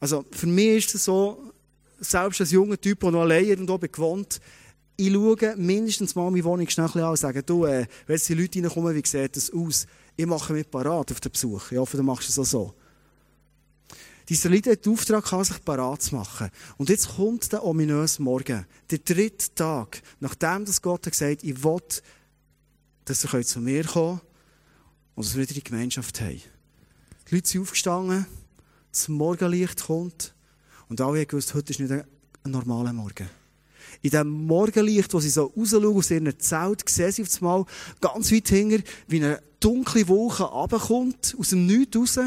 [0.00, 1.52] also für mich ist es so,
[1.98, 4.40] selbst als junger Typ, der noch allein irgendwo gewohnt
[5.00, 8.34] ich schaue mindestens mal meine Wohnung schnell an und sage, du, äh, wenn jetzt die
[8.34, 9.86] Leute reinkommen, wie sieht das aus?
[10.16, 11.70] Ich mache mich parat auf den Besuch.
[11.70, 12.74] Ich hoffe, du machst es auch so.
[14.28, 16.50] Die Israeliten hat den Auftrag, sich parat zu machen.
[16.78, 18.66] Und jetzt kommt der ominöse Morgen.
[18.90, 21.78] Der dritte Tag, nachdem das Gott hat gesagt ich will,
[23.04, 24.20] dass ihr zu mir kommen
[25.14, 26.42] und dass wir wieder die Gemeinschaft haben.
[27.30, 28.26] Die Leute sind aufgestanden,
[28.90, 30.34] das Morgenlicht kommt
[30.88, 32.04] und alle haben gewusst, heute ist nicht ein
[32.44, 33.28] normaler Morgen.
[34.02, 37.64] In dem Morgenlicht, wo sie so rausschauen aus ihrem Zelt, sehen sie auf einmal
[38.00, 42.18] ganz weit hinter, wie eine dunkle Wolke runterkommt, aus dem Nichts raus,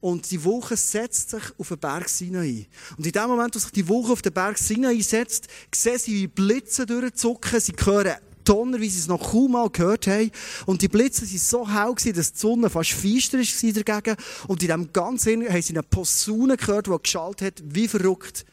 [0.00, 2.66] und die Wolke setzt sich auf den Berg Sinai.
[2.96, 6.14] Und in dem Moment, wo sich die Wolke auf den Berg Sinai setzt, sehen sie,
[6.14, 10.30] wie Blitze durchzucken, sie hören Donner, wie sie es noch kaum mal gehört haben.
[10.66, 14.16] Und die Blitze waren so hell, dass die Sonne fast feister war dagegen.
[14.48, 18.44] Und in dem ganzen haben sie eine Posaune gehört, die geschaltet hat, wie verrückt.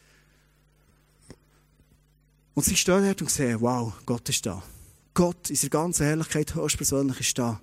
[2.54, 4.62] Und sie stehen dort und sehen, wow, Gott ist da.
[5.14, 7.60] Gott in seiner ganzen Herrlichkeit höchstpersönlich ist da.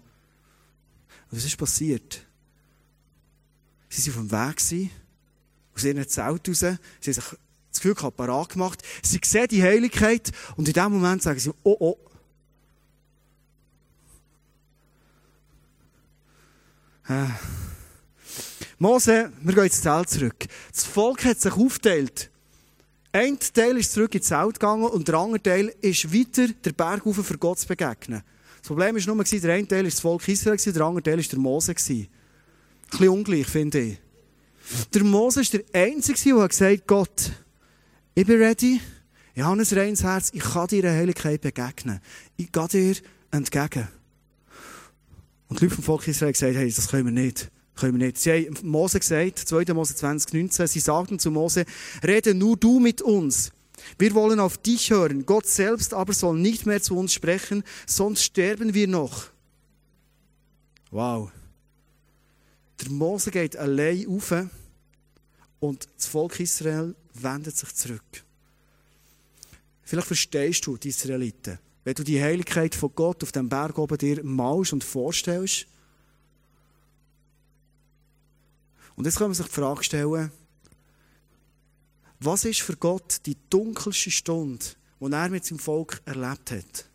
[1.30, 2.26] Und was ist passiert?
[3.90, 4.92] Sie waren auf dem Weg,
[5.76, 7.38] aus ihrem Zelt raus, sie haben sich das
[7.74, 8.82] Gefühl gehabt, parat gemacht.
[9.04, 11.98] Sie sehen die Heiligkeit und in dem Moment sagen sie, oh, oh.
[17.08, 17.26] Äh.
[18.78, 20.46] Mose, wir gehen ins Zelt zurück.
[20.74, 22.30] Das Volk hat sich aufgeteilt.
[23.12, 27.06] Ein Teil ist zurück ins Zelt gegangen und der andere Teil ist weiter den Berg
[27.06, 28.22] rauf, für Gott zu begegnen.
[28.58, 31.24] Das Problem war nur, der eine Teil war das Volk Israel, der andere Teil war
[31.24, 31.72] der Mose.
[31.72, 33.98] Ein bisschen ungleich, finde ich.
[34.94, 37.32] Der Mose war der Einzige, der gesagt hat, Gott,
[38.16, 38.82] ich bin ready,
[39.34, 42.00] ich habe ein reines Herz, ich kann dir eine Heiligkeit begegnen.
[42.38, 42.96] Ich gehe dir
[43.32, 43.88] entgegen.
[45.48, 47.52] Und die Leute vom Volk Israel haben gesagt, hey, das können wir nicht.
[47.76, 48.18] Können wir nicht.
[48.18, 49.74] Sie haben Mose gesagt, 2.
[49.74, 51.66] Mose 2019, sie sagten zu Mose,
[52.04, 53.52] rede nur du mit uns.
[53.98, 55.26] Wir wollen auf dich hören.
[55.26, 59.26] Gott selbst aber soll nicht mehr zu uns sprechen, sonst sterben wir noch.
[60.92, 61.32] Wow.
[62.82, 64.34] Der Mose geht allein auf
[65.60, 68.24] und das Volk Israel wendet sich zurück.
[69.84, 71.60] Vielleicht verstehst du die Israeliten.
[71.86, 75.68] Wenn du die Heiligkeit von Gott auf dem Berg oben dir malst und vorstellst,
[78.96, 80.32] Und jetzt kann man sich die Frage stellen,
[82.20, 84.66] was ist für Gott die dunkelste Stunde,
[85.00, 86.86] die er mit seinem Volk erlebt hat?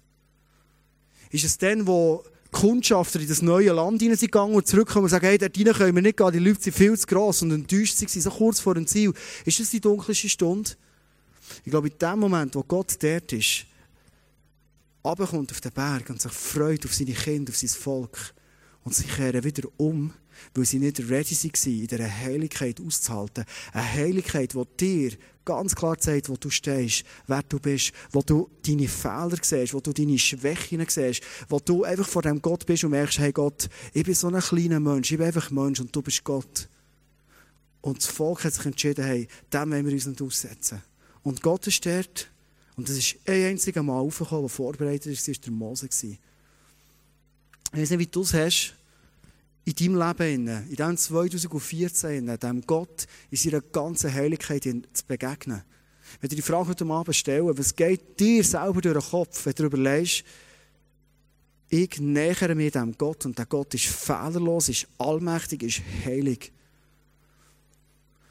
[1.30, 5.38] Ist es dann, wo Kundschafter in das neue Land hineingegangen und zurückkommen und sagen, hey,
[5.38, 8.10] dort hinein können wir nicht gehen, die Leute sind viel zu gross und enttäuscht sind,
[8.10, 9.12] so kurz vor dem Ziel.
[9.44, 10.70] Ist das die dunkelste Stunde?
[11.64, 13.66] Ich glaube, in dem Moment, wo Gott dort ist,
[15.04, 18.34] runterkommt auf den Berg und sich freut auf seine Kinder, auf sein Volk
[18.84, 20.12] und sie kehren wieder um
[20.54, 23.44] weil sie nicht ready waren, in dieser Heiligkeit auszuhalten.
[23.72, 28.50] Eine Heiligkeit, die dir ganz klar zeigt, wo du stehst, wer du bist, wo du
[28.66, 32.84] deine Fehler siehst, wo du deine Schwächen siehst, wo du einfach vor dem Gott bist
[32.84, 35.94] und merkst, hey Gott, ich bin so ein kleiner Mensch, ich bin einfach Mensch und
[35.94, 36.68] du bist Gott.
[37.82, 40.82] Und das Volk hat sich entschieden, hey, dem wollen wir uns nicht aussetzen.
[41.22, 42.30] Und Gott ist dort,
[42.80, 45.86] und das ist ein einziger Mal aufgekommen, der vorbereitet ist, war der Mose.
[45.92, 46.18] Ich
[47.72, 48.74] weiß nicht, wie du es hast,
[49.66, 55.62] in deinem Leben, in diesem 2014, in dem Gott in seiner ganzen Heiligkeit zu begegnen.
[56.22, 59.52] Wenn du die Frage heute Abend stellen, was geht dir selber durch den Kopf, wenn
[59.52, 60.24] du überlegst,
[61.68, 66.50] ich nähere mir dem Gott und der Gott ist fehlerlos, ist allmächtig, ist heilig.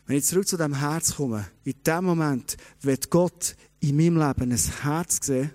[0.08, 4.52] Wenn ich zurück zu dem Herz komme, in dem Moment wird Gott in meinem Leben
[4.52, 5.52] ein Herz sehen,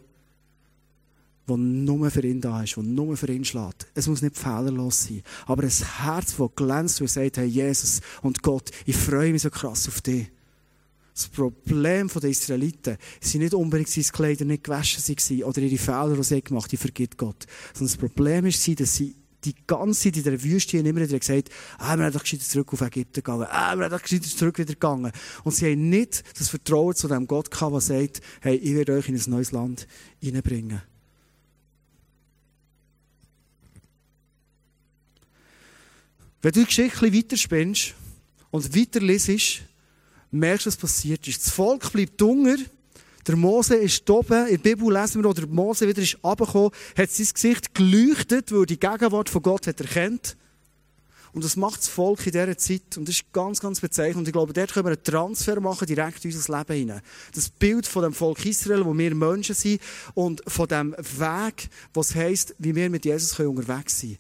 [1.47, 3.87] das nur für ihn da ist, das nur für ihn schlägt.
[3.95, 5.23] Es muss nicht fehlerlos sein.
[5.47, 9.51] Aber ein Herz, das glänzt und sagt, hey Jesus und Gott, ich freue mich so
[9.51, 10.31] krass auf dich.
[11.15, 16.23] Das Problem der Israeliten sind nicht unbedingt, dass Kleider nicht gewaschen oder ihre Fehler, die
[16.25, 17.47] sie gemacht haben, die vergibt Gott.
[17.73, 21.51] Sondern das Problem war, dass sie die ganze Zeit in der Wüste immer wieder gesagt
[21.79, 24.59] ah, wir haben doch gescheiter zurück auf Ägypten gegangen, ah, wir haben doch gescheiter zurück
[24.59, 25.13] wieder gegangen.
[25.45, 28.95] Und sie haben nicht das Vertrauen zu dem Gott gehabt, der sagt, hey, ich werde
[28.95, 29.87] euch in ein neues Land
[30.21, 30.83] hineinbringen.
[36.43, 37.95] Wenn du die Geschichte weiterspinnst
[38.51, 39.63] und weiterliest,
[40.31, 41.47] merkst du, was passiert ist.
[41.47, 42.57] Das Volk bleibt dunger.
[43.27, 44.47] Der Mose ist oben.
[44.47, 48.53] In der Bibel lesen wir, wo der Mose wieder ist runtergekommen, hat sein Gesicht geleuchtet,
[48.53, 50.37] weil er die Gegenwart von Gott hat erkennt.
[51.35, 52.97] Und das macht das Volk in dieser Zeit.
[52.97, 54.19] Und das ist ganz, ganz bezeichnend.
[54.19, 57.01] Und ich glaube, dort können wir einen Transfer machen, direkt in unser Leben hinein.
[57.35, 59.81] Das Bild von dem Volk Israel, wo wir Menschen sind,
[60.15, 64.19] und von dem Weg, was heisst, wie wir mit Jesus unterwegs sein können.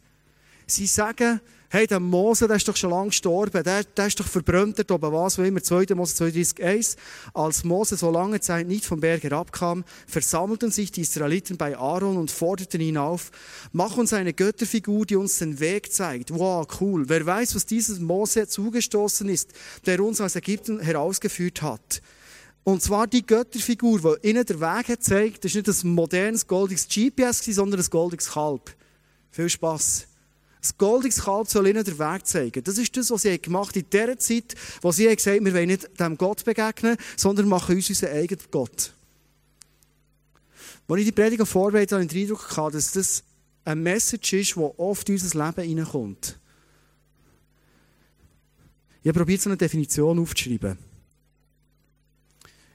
[0.67, 1.41] Sie sagen,
[1.75, 4.93] hey, der Mose, der ist doch schon lange gestorben, der, der ist doch verbrannt dort
[4.93, 5.93] oben, was, wo immer, 2.
[5.97, 6.97] Mose 32,1.
[7.35, 12.17] Als Mose so lange Zeit nicht vom Berg herabkam, versammelten sich die Israeliten bei Aaron
[12.17, 13.33] und forderten ihn auf,
[13.73, 16.33] mach uns eine Götterfigur, die uns den Weg zeigt.
[16.33, 17.09] Wow, cool.
[17.09, 19.51] Wer weiß, was dieses Mose zugestoßen ist,
[19.85, 22.03] der uns aus Ägypten herausgeführt hat.
[22.63, 26.47] Und zwar die Götterfigur, die ihnen der Weg hat zeigt, das ist nicht ein modernes
[26.47, 28.71] goldiges GPS, sondern ein goldiges Kalb.
[29.33, 30.07] Viel Spaß.
[30.65, 32.65] Das goldiges soll ihnen den Weg zeigen.
[32.65, 35.53] Das ist das, was sie gemacht haben in der Zeit, wo sie gesagt haben, wir
[35.53, 38.95] wollen nicht dem Gott begegnen, sondern machen uns unseren eigenen Gott.
[40.89, 43.25] Als ich die Prediger vorbereitet habe, hatte ich den Eindruck, dass das
[43.67, 46.39] eine Message ist, die oft in unser Leben hineinkommt.
[49.03, 50.79] Ich habe probiert, so eine Definition aufzuschreiben.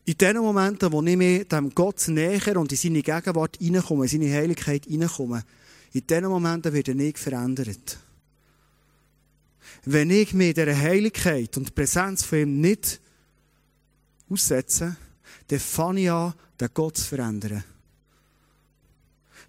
[0.06, 4.10] In den Momenten, wo ich mir dem Gott näher und in seine Gegenwart hineinkomme, in
[4.10, 5.44] seine Heiligkeit hineinkomme,
[5.92, 7.98] in diesen Momenten wird er nicht verändert.
[9.86, 13.00] Wenn ich mir dieser Heiligkeit und Präsenz von ihm nicht
[14.30, 14.98] aussetze,
[15.48, 17.64] dann fange ich an, den Gott zu verändern.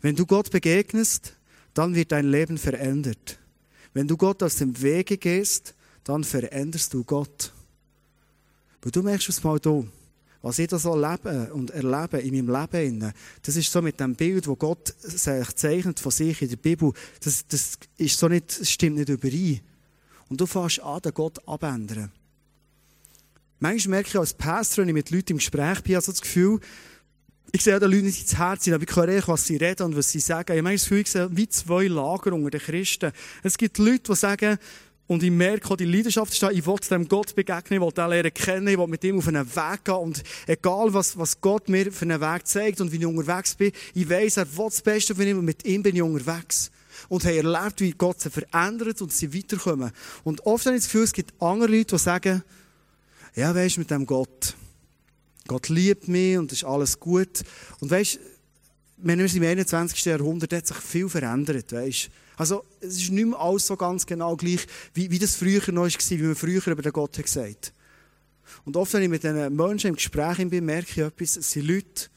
[0.01, 1.35] Wenn du Gott begegnest,
[1.75, 3.39] dann wird dein Leben verändert.
[3.93, 5.75] Wenn du Gott aus dem Wege gehst,
[6.05, 7.53] dann veränderst du Gott.
[8.83, 9.87] Weil du merkst es mal hier,
[10.43, 14.15] was ich da so lebe und erlebe in meinem Leben, das ist so mit dem
[14.15, 18.61] Bild, wo Gott sich zeichnet von sich in der Bibel, das, das ist so nicht,
[18.61, 19.61] das stimmt nicht überein.
[20.29, 22.11] Und du fängst an, den Gott abändern.
[23.59, 26.61] Manchmal merke ich als Pastor, wenn ich mit Leuten im Gespräch bin, also das Gefühl,
[27.53, 30.11] ich sehe den Leuten nicht ins Herz aber ich höre was sie reden und was
[30.11, 30.57] sie sagen.
[30.57, 33.13] Ich meine, das Gefühl, ich sehe wie zwei Lager unter den Christen.
[33.43, 34.59] Es gibt Leute, die sagen,
[35.11, 37.93] und ich merke auch die Leidenschaft ist da, ich will dem Gott begegnen, ich will
[37.93, 41.41] den lernen kennen, ich will mit ihm auf einen Weg gehen und egal was, was
[41.41, 44.67] Gott mir für einen Weg zeigt und wie ich unterwegs bin, ich weiss, er will
[44.67, 46.71] das Beste von ihm und mit ihm bin ich unterwegs.
[47.09, 49.91] Und habe erlebt, wie Gott sie verändert und sie weiterkommen.
[50.23, 52.45] Und oft habe ich das Gefühl, es gibt andere Leute, die sagen,
[53.35, 54.55] ja, weisst mit dem Gott.
[55.49, 57.43] Gott liebt mich und es ist alles gut.
[57.81, 58.21] Und weisst,
[59.03, 60.05] wenn wir im 21.
[60.05, 62.11] Jahrhundert hat sich viel verändert, weisst.
[62.37, 65.83] Also, es ist nicht mehr alles so ganz genau gleich, wie, wie das früher noch
[65.83, 67.73] war, wie man früher über den Gott hat gesagt
[68.65, 71.67] Und oft, wenn ich mit diesen Menschen im Gespräch bin, merke ich etwas, es sind
[71.67, 72.09] Leute,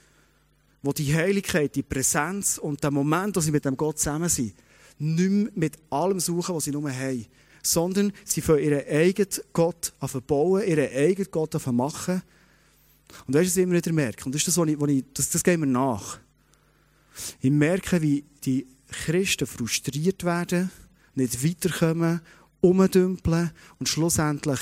[0.82, 4.54] die die Heiligkeit, die Präsenz und den Moment, wo sie mit dem Gott zusammen sind,
[5.00, 7.26] nicht mehr mit allem suchen, was sie nur haben,
[7.62, 9.94] sondern sie von ihren eigenen Gott
[10.28, 12.22] bauen, ihren eigenen Gott machen.
[13.28, 14.26] Und weißt du, was ich immer wieder merke?
[14.26, 16.20] Und das ist das, was ich, was ich, das, das geht mir nach.
[17.42, 18.68] Ich merke, wie die
[19.06, 20.72] Christen frustriert werden,
[21.16, 22.22] nicht weiterkommen,
[22.62, 24.60] umdümpeln und schlussendlich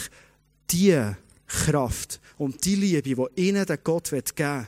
[0.71, 0.99] die
[1.47, 4.67] Kraft und die Liebe, die ihnen der Gott geben will,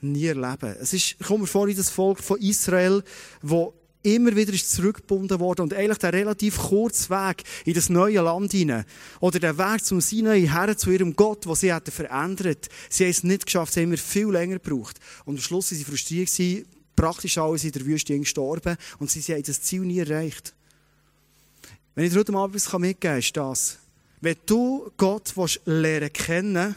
[0.00, 0.74] nie erleben.
[0.80, 3.02] Es ist, ich komme mir vor, in das Volk von Israel,
[3.40, 8.20] wo immer wieder ist zurückgebunden worden und eigentlich der relativ kurze Weg in das neue
[8.20, 8.84] Land hinein
[9.20, 12.68] oder der Weg zum Sinai her zu ihrem Gott, was sie hätten verändert.
[12.90, 14.98] Sie haben es nicht geschafft, sie haben immer viel länger gebraucht.
[15.24, 16.30] Und am Schluss waren sie frustriert
[16.96, 20.54] praktisch alles in der Wüste gestorben und sie, haben das Ziel nie erreicht.
[21.94, 23.78] Wenn ich dir heute Abend etwas mitgeben kann, ist das.
[24.20, 25.34] Wenn du Gott
[25.66, 26.76] lernen kennen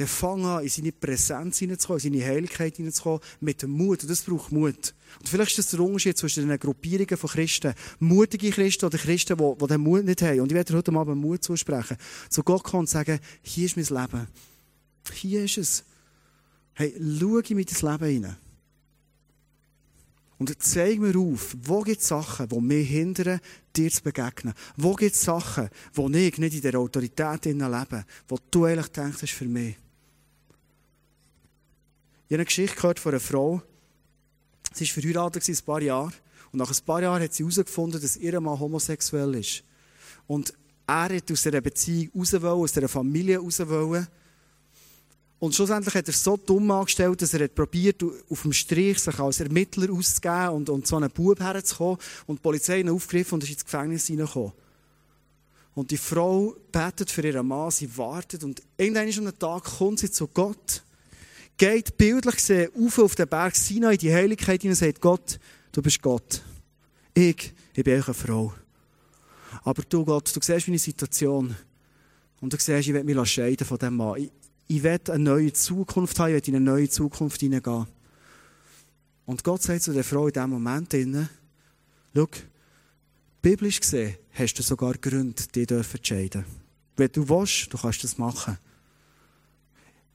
[0.00, 4.02] dann fang an, in seine Präsenz hineinzukommen, in seine Heiligkeit hineinzukommen, mit dem Mut.
[4.02, 4.94] Und das braucht Mut.
[5.18, 7.74] Und vielleicht ist das der Unterschied zwischen den Gruppierungen von Christen.
[7.98, 10.40] Mutige Christen oder Christen, die, die den Mut nicht haben.
[10.40, 11.98] Und ich werde heute Abend Mut zusprechen.
[12.30, 14.26] Zu Gott kommen und sagen, hier ist mein Leben.
[15.12, 15.84] Hier ist es.
[16.72, 18.36] Hey, schau in mein Leben hinein.
[20.40, 23.40] Und zeig mir auf, wo gibt es Sachen, die mich hindern,
[23.76, 24.54] dir zu begegnen?
[24.74, 29.22] Wo gibt es Sachen, wo ich nicht in der Autorität lebe, wo du eigentlich denkst,
[29.22, 29.76] ist für mich?
[32.26, 33.60] Ich habe eine Geschichte gehört von einer Frau.
[34.72, 36.12] Sie war verheiratet ein paar Jahre.
[36.52, 39.62] Und nach ein paar Jahren hat sie herausgefunden, dass ihr Mann homosexuell ist.
[40.26, 40.54] Und
[40.86, 44.08] er hat aus dieser Beziehung raus aus dieser Familie raus wollen.
[45.40, 49.18] Und schlussendlich hat er so dumm angestellt, dass er hat probiert, auf dem Strich sich
[49.18, 51.98] als Ermittler auszugeben und, und zu einem Bub herzukommen.
[52.26, 54.52] Und die Polizei ihn aufgegriffen und ist ins Gefängnis hineingekommen.
[55.74, 59.98] Und die Frau betet für ihren Mann, sie wartet und irgendwann an einem Tag kommt
[59.98, 60.82] sie zu Gott
[61.60, 65.38] geht bildlich gesehen auf auf den Berg Sinai, in die Heiligkeit hinein und sagt, Gott,
[65.72, 66.40] du bist Gott.
[67.12, 68.54] Ich, ich bin eine Frau.
[69.62, 71.54] Aber du, Gott, du siehst meine Situation.
[72.40, 74.16] Und du siehst, ich will mich scheiden von diesem Mann.
[74.16, 74.30] Ich,
[74.70, 77.86] ich will eine neue Zukunft haben, ich will in eine neue Zukunft hineingehen.
[79.26, 80.96] Und Gott sagt zu der Frau in diesem Moment,
[82.14, 82.28] schau,
[83.42, 86.44] biblisch gesehen hast du sogar Gründe, die zu entscheiden.
[86.96, 88.58] Wenn du willst, du kannst das machen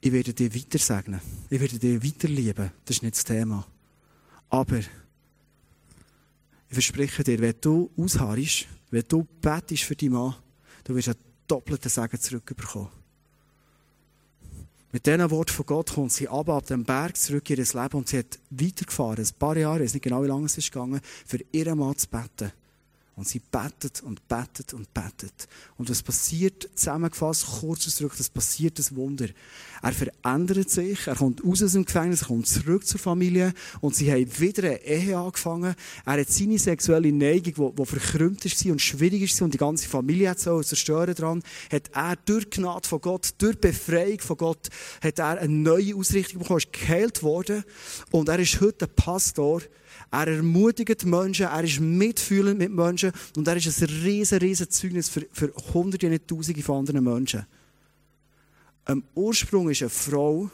[0.06, 1.20] ich werde dich weiter segnen.
[1.50, 2.72] Ich werde dich weiter lieben.
[2.86, 3.66] Das ist nicht das Thema.
[4.50, 4.88] Aber ich
[6.70, 10.36] verspreche dir, wenn du ausharrst, wenn du betest für deinen Mann,
[10.84, 12.90] du wirst einen doppelten Segen zurückbekommen.
[14.96, 17.98] Mit diesen Worten von Gott kommt sie ab, ab dem Berg zurück in ihr Leben
[17.98, 20.72] und sie hat weitergefahren, ein paar Jahre, ich weiß nicht genau, wie lange es ist
[20.72, 22.54] gegangen, für ihren Mann zu beten.
[23.16, 25.48] Und sie betet und betet und betet.
[25.78, 29.28] Und was passiert, zusammengefasst, kurz ausgedrückt, es passiert das Wunder.
[29.82, 34.12] Er verändert sich, er kommt aus dem Gefängnis, er kommt zurück zur Familie und sie
[34.12, 35.76] haben wieder eine Ehe angefangen.
[36.06, 39.88] Er hat seine sexuelle Neigung, die, die verkrümmt war und schwierig war und die ganze
[39.88, 44.70] Familie hat so zerstören dran, hat er durch Gnade von Gott, durch Befreiung von Gott,
[45.02, 47.64] hat er eine neue Ausrichtung bekommen, ist geheilt worden
[48.12, 49.62] und er ist heute ein Pastor,
[50.12, 55.10] er ermutigt Menschen, er ist mitfühlend mit Menschen und er ist ein riesen, riesen Zeugnis
[55.10, 57.46] für, für hunderte, nicht tausende von anderen Menschen.
[58.86, 60.50] Am Ursprung ist eine Frau,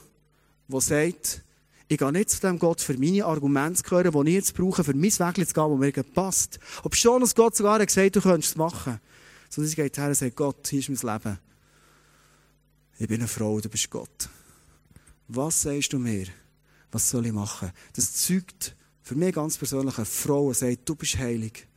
[0.67, 1.43] die sagt,
[1.91, 4.93] ich gehe nicht zu dem Gott für meine Argumente hören, die ich jetzt brauche, für
[4.93, 6.57] mein Weg zu gehen, das mir passt.
[6.83, 9.01] Ob schon dass Gott sogar hat gesagt, du könntest es machen.
[9.49, 11.37] Sondern sie geht her und sagt, Gott, hier ist mein Leben.
[12.97, 14.29] Ich bin eine Frau, du bist Gott.
[15.27, 16.27] Was sagst du mir?
[16.93, 17.71] Was soll ich machen?
[17.93, 21.67] Das zeugt für mich ganz persönlich eine Frau, sagt, du bist heilig.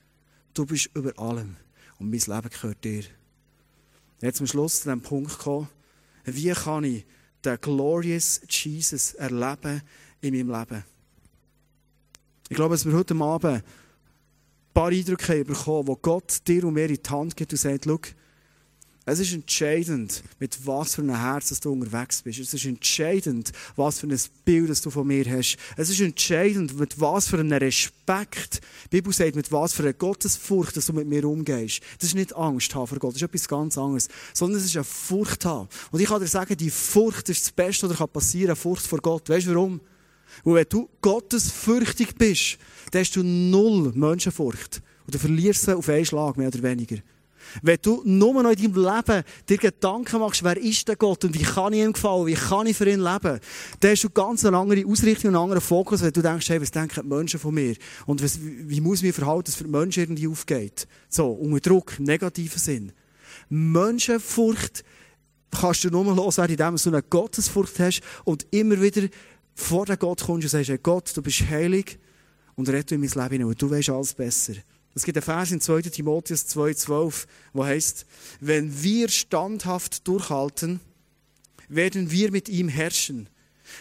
[0.53, 1.57] Du bist über allem.
[1.99, 3.05] Und mein Leben gehört dir.
[4.21, 5.69] Jetzt zum Schluss zu dem Punkt gekommen,
[6.25, 7.05] wie kann ich
[7.45, 9.83] den glorious Jesus erleben
[10.21, 10.85] in meinem Leben?
[12.49, 13.63] Ich glaube, dass wir heute Abend ein
[14.73, 18.01] paar Eindrücke bekommen, wo Gott dir und mir in die Hand gibt und sagt, schau,
[19.07, 22.39] es ist entscheidend, mit was für einem Herz du unterwegs bist.
[22.39, 25.59] Es ist entscheidend, was für ein Bild du von mir hast.
[25.77, 29.93] Es ist entscheidend, mit was für einem Respekt, die Bibel sagt, mit was für einer
[29.93, 31.83] Gottesfurcht dass du mit mir umgehst.
[31.99, 34.09] Das ist nicht Angst haben vor Gott, das ist etwas ganz anderes.
[34.33, 35.69] Sondern es ist eine Furcht haben.
[35.91, 39.01] Und ich kann dir sagen, die Furcht ist das Beste, was passieren kann, Furcht vor
[39.01, 39.29] Gott.
[39.29, 39.81] Weißt du warum?
[40.45, 42.57] Weil wenn du gottesfürchtig bist,
[42.91, 44.81] dann hast du null Menschenfurcht.
[45.05, 46.97] Und du verlierst sie auf einen Schlag, mehr oder weniger.
[47.63, 51.35] Wenn du nur noch in deinem Leben dir Gedanken machst, wer ist der Gott und
[51.35, 53.41] wie kann ich ihm gefallen, wie kann ich für ihn leben,
[53.81, 56.61] dann hast du ganz eine andere Ausrichtung und einen anderen Fokus, wenn du denkst, hey,
[56.61, 57.75] was denken die Menschen von mir?
[58.07, 60.87] Und was, wie muss ich mich verhalten, dass für die Menschen irgendwie aufgeht?
[61.09, 62.93] So, unter Druck, im negativen Sinn.
[63.49, 64.85] Menschenfurcht
[65.51, 69.09] kannst du nur loswerden, indem du eine Gottesfurcht hast und immer wieder
[69.55, 71.99] vor den Gott kommst und sagst, hey Gott, du bist heilig
[72.57, 74.55] und rette in mein Leben hinein, und du weißt alles besser.
[74.95, 75.83] Es gibt einen Vers in 2.
[75.83, 78.07] Timotheus 2,12, wo heißt,
[78.41, 80.81] wenn wir standhaft durchhalten,
[81.69, 83.29] werden wir mit ihm herrschen.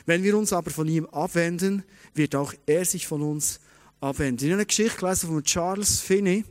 [0.06, 1.84] Wenn wir uns aber von ihm abwenden,
[2.16, 3.60] wird auch er sich von uns
[4.02, 4.46] abwenden.
[4.46, 6.46] Ich habe eine Geschichte gelesen von Charles Finney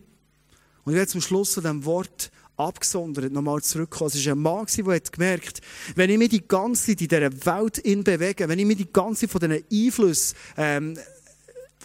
[0.84, 4.10] und ich werde zum Schluss zu dem Wort abgesondert nochmal zurückkommen.
[4.14, 5.60] Es war ein Mann, der hat gemerkt,
[5.96, 8.92] wenn ich mich die ganze Zeit in dieser Welt in bewege, wenn ich mich die
[8.92, 10.98] ganze Zeit von diesen Einflüssen ähm,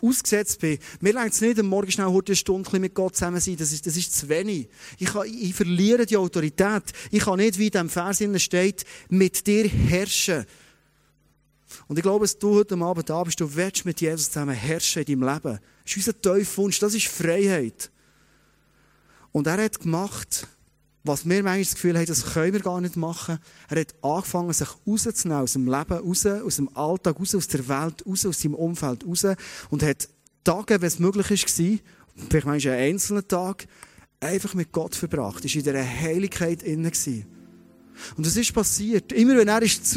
[0.02, 0.80] ausgesetzt bin.
[1.02, 3.58] Mir reicht es nicht, am Morgen schnell eine Stunde mit Gott zusammen sein.
[3.58, 4.70] Das ist, das ist zu wenig.
[4.98, 6.84] Ich, kann, ich verliere die Autorität.
[7.12, 10.46] Ich kann nicht, wie in diesem Vers steht, mit dir herrschen.
[11.88, 15.04] Und ich glaube, dass du heute Abend da bist, du willst mit Jesus zusammen herrschen
[15.04, 15.60] in deinem Leben.
[15.84, 17.92] Das ist unser Teufwunsch, das ist Freiheit.
[19.32, 20.48] Und er hat gemacht,
[21.08, 23.40] was wir manchmal das Gefühl haben, das können wir gar nicht machen.
[23.70, 27.68] Er hat angefangen, sich rauszunehmen aus dem Leben, raus, aus dem Alltag, raus, aus der
[27.68, 29.26] Welt, raus, aus seinem Umfeld raus
[29.70, 30.10] und hat
[30.44, 31.80] Tage, wenn es möglich war,
[32.30, 33.68] vielleicht manchmal einen einzelnen Tag,
[34.20, 35.44] einfach mit Gott verbracht.
[35.44, 36.92] Er war in dieser Heiligkeit inne.
[38.16, 39.12] Und das ist passiert.
[39.12, 39.96] Immer wenn er ist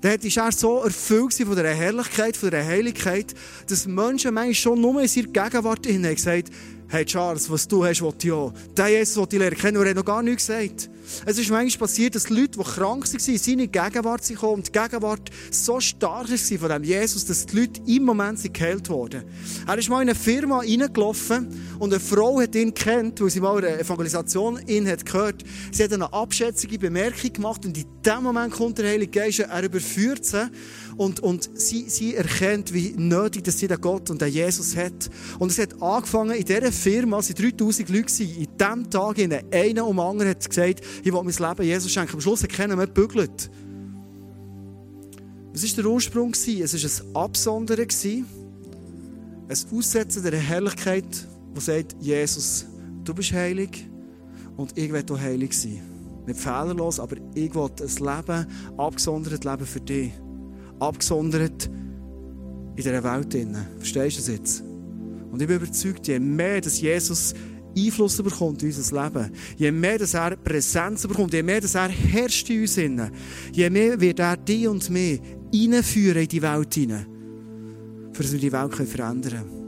[0.00, 3.34] dann war er so erfüllt von dieser Herrlichkeit, von dieser Heiligkeit,
[3.66, 6.50] dass Menschen manchmal schon nur in seiner Gegenwart innen gesagt
[6.88, 8.52] hey Charles, was du hast, will ich auch.
[8.76, 10.90] Der Jesus, den ich lernen kennen, hat noch gar nichts gesagt.
[11.26, 14.72] Es ist manchmal passiert, dass Leute, die krank waren, in seine Gegenwart sind und die
[14.72, 19.24] Gegenwart so stark war von dem Jesus, dass die Leute im Moment geheilt wurden.
[19.66, 21.48] Er ist mal in eine Firma reingelaufen
[21.78, 25.44] und eine Frau hat ihn kennt, weil sie mal eine Evangelisation ihn hat gehört.
[25.72, 29.62] Sie hat eine abschätzige Bemerkung gemacht und in dem Moment kommt der Heilige Geist, er
[29.62, 30.50] überführt sie
[30.96, 35.08] und, und sie, sie erkennt, wie nötig dass sie den Gott und den Jesus hat.
[35.38, 39.32] Und es hat angefangen in dieser Firma, es waren 3000 Leute, in diesem Tag, in
[39.32, 42.14] einer um anderen hat gesagt, ich will mein Leben Jesus schenken.
[42.14, 43.50] Am Schluss keiner mehr gebügelt.
[45.52, 46.32] Was war der Ursprung?
[46.32, 48.26] Es war ein Absondern, ein
[49.72, 51.26] Aussetzen der Herrlichkeit,
[51.56, 52.66] die sagt, Jesus,
[53.04, 53.88] du bist heilig
[54.56, 55.80] und ich will auch heilig sein.
[56.26, 58.46] Nicht fehlerlos, aber ich will ein Leben,
[58.76, 60.12] abgesondert Leben für dich
[60.80, 63.36] abgesondert in dieser Welt.
[63.78, 64.64] Verstehst du das jetzt?
[65.30, 67.34] Und ich bin überzeugt, je mehr dass Jesus
[67.86, 71.88] Einfluss bekommt in unser Leben, je mehr dass er Präsenz bekommt, je mehr dass er
[71.88, 72.76] herrscht in uns,
[73.52, 75.20] je mehr wird er dich und mich
[75.52, 77.06] hineinführen in die Welt hinein,
[78.12, 79.58] für dass wir die Welt verändern können.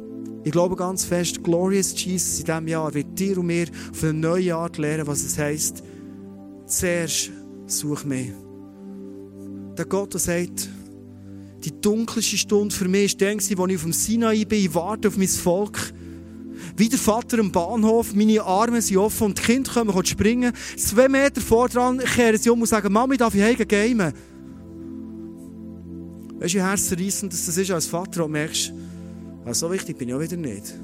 [0.42, 4.14] Ich glaube ganz fest, Glorious Jesus in diesem Jahr wird dir und mir auf eine
[4.14, 5.82] neue Art lernen, was es heisst,
[6.66, 7.30] zuerst
[7.66, 8.32] such mich.
[9.76, 10.68] Der Gott, der sagt,
[11.64, 15.08] die dunkelste Stunde für mich war dann, als ich auf dem Sinai bin, ich warte
[15.08, 15.92] auf mein Volk.
[16.80, 20.52] Wie der Vater am Bahnhof, meine Arme sind offen und die Kinder kommen springen.
[20.78, 24.14] Zwei Meter vor dran kehren sie um und sagen, Mami, darf ich heim gamen?
[26.38, 28.72] Weißt du, wie herzzerreissend das ist als Vater, und merkst,
[29.44, 30.74] also so wichtig bin ich auch wieder nicht.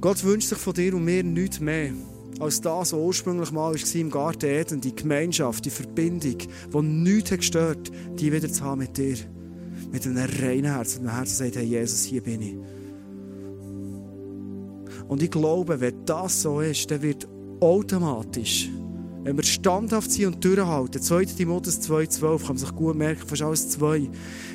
[0.00, 1.92] Gott wünscht sich von dir und mir nichts mehr
[2.40, 7.30] als das, was ursprünglich mal war im Garten Eden, die Gemeinschaft, die Verbindung, die nichts
[7.30, 9.16] hat gestört, die wieder zu haben mit dir.
[9.92, 12.54] Mit einem reinen Herzen, mit einem Herzen sagt, hey Jesus, hier bin ich.
[15.08, 17.28] Und ich glaube, wenn das so ist, dann wird
[17.60, 18.70] automatisch,
[19.22, 21.24] wenn wir standhaft sind und durchhalten, 2.
[21.24, 24.10] Timotheus 2,12, kann man sich gut merken, fast alles zwei,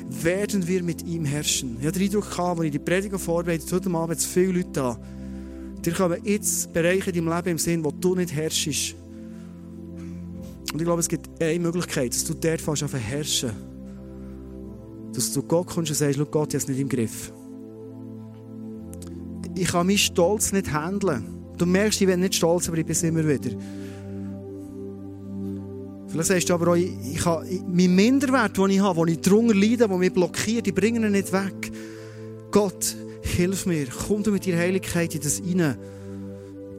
[0.08, 1.76] werden wir mit ihm herrschen.
[1.80, 4.98] Ich hatte den Eindruck, als ich die Predigung vorbereitet heute Abend viele Leute da.
[5.84, 8.94] Dir kommen jetzt Bereiche in deinem Leben im Sinn, wo du nicht herrschst.
[10.72, 13.50] Und ich glaube, es gibt eine Möglichkeit, dass du dort fast auf herrschen.
[15.12, 17.32] Dass du Gott kommst und sagst, Gott, ich habe es nicht im Griff.
[19.54, 21.24] Ich kann meinen Stolz nicht handeln.
[21.58, 23.50] Du merkst, ich bin nicht stolz, aber ich bin es immer wieder.
[26.08, 29.20] Vielleicht sagst du aber auch, ich, ich habe, mein Minderwert, den ich habe, den ich
[29.20, 31.70] drunter leide, der mich blockiert, ich bringe ihn nicht weg.
[32.50, 35.76] Gott, hilf mir, komm du mit deiner Heiligkeit in das rein.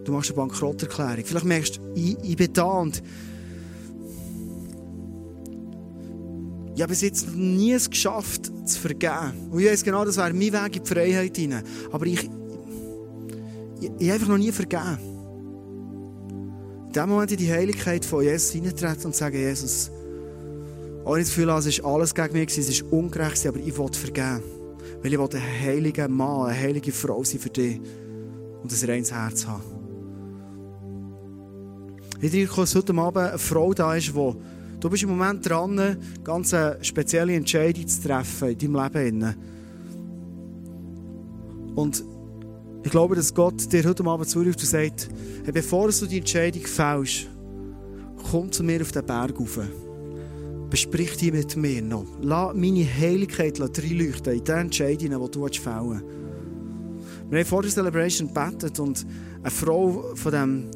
[0.04, 1.24] Du machst eine Bankrotterklärung.
[1.24, 3.02] Vielleicht merkst du, ich, ich bin da und
[6.76, 9.50] ich habe bis jetzt nie es geschafft, zu vergeben.
[9.52, 11.64] Und ich weiß genau, das wäre mein Weg in die Freiheit hinein.
[11.92, 12.30] Aber ich,
[13.82, 14.98] ich, ich einfach noch nie vergeben.
[16.88, 19.92] In dem Moment in die Heiligkeit von Jesus hineintreten und sagen, Jesus,
[21.04, 23.92] auch nicht das Gefühl es ist alles gegen mich, es ist ungerecht, aber ich will
[23.92, 24.44] vergeben.
[25.02, 27.82] Weil ich will ein heiliger Mann, eine heilige Frau sein für dich
[28.62, 29.64] und ein reines Herz haben.
[32.20, 34.34] Ich denke, dass heute Abend eine Frau da ist, die
[34.80, 39.36] du bist im Moment dran, ganz eine spezielle Entscheidung zu treffen in deinem Leben.
[41.74, 42.04] Und
[42.84, 45.10] ich glaube, dass Gott dir heute Abend zuruft und sagt,
[45.44, 47.28] hey, bevor du die Entscheidung fällst,
[48.30, 49.60] komm zu mir auf den Berg rauf
[50.72, 52.08] besprich die mit mir noch.
[52.22, 56.02] Lass meine Heiligkeit reinleuchten in die Entscheidungen, die du fällen
[57.30, 59.06] Wir haben vor der Celebration gebetet und
[59.42, 60.72] eine Frau von diesem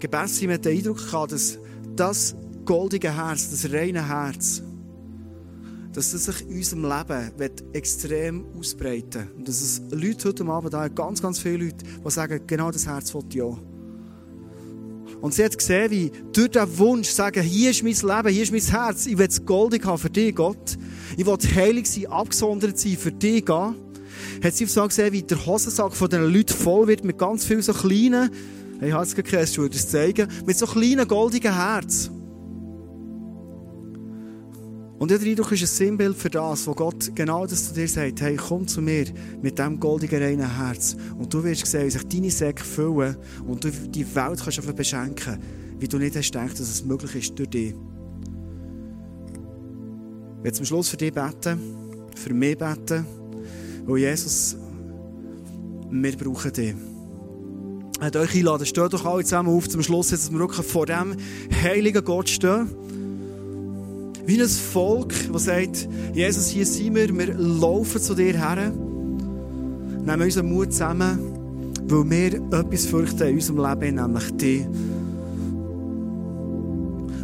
[0.00, 1.58] Gebet mit den Eindruck gehabt, dass
[1.94, 2.34] das
[2.64, 4.62] goldige Herz, das reine Herz,
[5.92, 9.36] dass das sich in unserem Leben extrem ausbreiten wird.
[9.36, 12.86] Und dass es Leute heute Abend da, ganz, ganz viele Leute, die sagen, genau das
[12.86, 13.58] Herz will ich auch.
[15.20, 18.52] Und sie hat gesehen, wie durch diesen Wunsch sagen, hier ist mein Leben, hier ist
[18.52, 20.78] mein Herz, ich will es goldig haben für dich, Gott.
[21.16, 23.74] Ich will heilig sein, abgesondert sein, für dich gehen.
[24.42, 27.62] Hat sie so gesehen, wie der Hosensack von den Leuten voll wird mit ganz vielen
[27.62, 28.30] so kleinen,
[28.80, 32.17] ich habe es gekriegt, ich würde es zeigen, mit so kleinen goldigen Herzen.
[34.98, 38.20] Und ich Eindruck ist ein Sinnbild für das, wo Gott genau das zu dir sagt,
[38.20, 39.06] hey, komm zu mir
[39.40, 40.96] mit diesem goldigen, reinen Herz.
[41.16, 44.72] Und du wirst sehen, wie sich deine Säcke füllen und du die Welt kannst einfach
[44.72, 45.38] beschenken,
[45.78, 47.74] wie du nicht hast gedacht, dass es möglich ist durch dich.
[50.38, 51.60] Ich werde zum Schluss für dich beten,
[52.16, 53.06] für mich beten,
[53.86, 54.56] weil Jesus,
[55.90, 56.74] wir brauchen dich.
[58.00, 61.16] Ich euch einladen, steht doch alle zusammen auf zum Schluss, dass wir wirklich vor dem
[61.62, 62.68] heiligen Gott stehen.
[64.28, 68.70] Wie ein Volk, das sagt, Jesus, hier sind wir, wir laufen zu dir her,
[70.04, 71.18] nehmen unseren Mut zusammen,
[71.86, 74.66] weil wir etwas fürchten in unserem Leben, nämlich dich.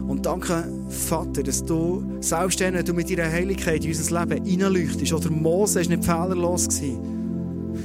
[0.09, 5.13] Und danke, Vater, dass du, selbst wenn du mit deiner Heiligkeit in unser Leben hineinleuchtest,
[5.13, 6.69] oder Mose war nicht fehlerlos,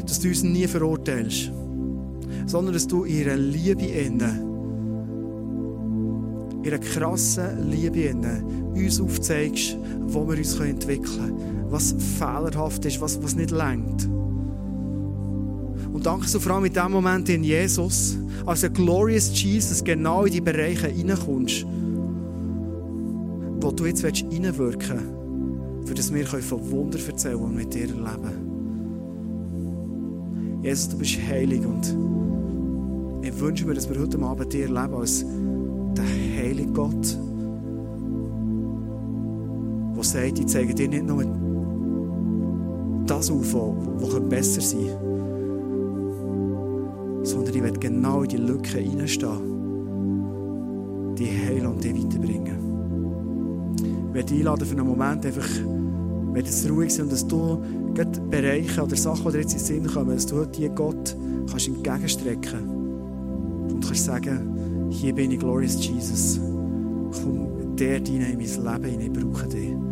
[0.07, 1.51] dass du uns nie verurteilst,
[2.45, 4.49] sondern dass du ihre Liebe innen
[6.64, 8.14] in einer krassen Liebe
[8.74, 14.10] uns aufzeigst, wo wir uns entwickeln können, was fehlerhaft ist, was, was nicht längt.
[15.93, 20.26] Und danke so vor allem in dem Moment in Jesus, als ein glorious Jesus, genau
[20.26, 21.66] in die Bereiche hineinkommst,
[23.62, 28.49] wo du jetzt hineinwirken willst, für das wir von Wunder erzählen und mit dir erleben.
[30.62, 31.95] Jesus, du bist heilig und
[33.26, 35.26] ich wünsche mir, dass wir heute Abend dir erleben als
[36.00, 37.18] der heilige Gott,
[39.95, 41.24] der sagt, ich zeige dir nicht nur
[43.06, 45.10] das auf, was besser sein könnte,
[47.24, 49.41] sondern ich werde genau in die Lücke reinstehen,
[51.16, 53.76] die heilen und die weiterbringen.
[54.10, 55.50] Ich werde einladen für einen Moment einfach,
[56.34, 57.62] wenn es ruhig ist und dass du
[58.30, 61.16] Bereiche oder Sachen, die jetzt in den Sinn kommen, dass du die Gott
[61.50, 62.70] kannst entgegenstrecken
[63.70, 66.40] und kannst sagen, hier bin ich, Glorious Jesus.
[66.40, 69.89] Komm der in mein Leben ich brauche dich.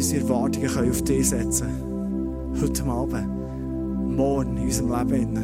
[0.00, 2.56] Unsere Erwartungen auf dich setzen können.
[2.58, 5.36] Heute Abend, morgen in unserem Leben.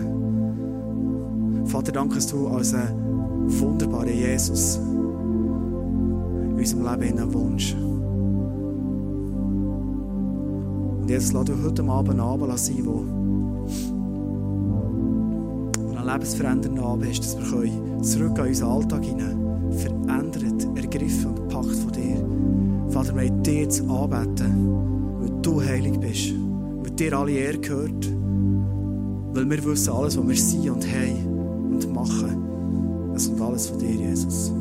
[1.67, 2.89] Vater, danke, dass du als ein
[3.49, 7.75] wunderbarer Jesus in unserem Leben wohnst.
[11.01, 13.05] Und jetzt lass du heute Abend Abend sein, wo
[15.95, 19.46] einen lebensverändernden Abend hast, dass wir zurück an unseren Alltag hinein
[23.17, 24.69] wollen dir zu anbeten,
[25.21, 26.35] weil du heilig bist,
[26.83, 28.13] weil dir alle Ehre gehört,
[29.33, 33.79] weil wir wissen, alles, was wir sind und haben und machen, es kommt alles von
[33.79, 34.53] dir, Jesus.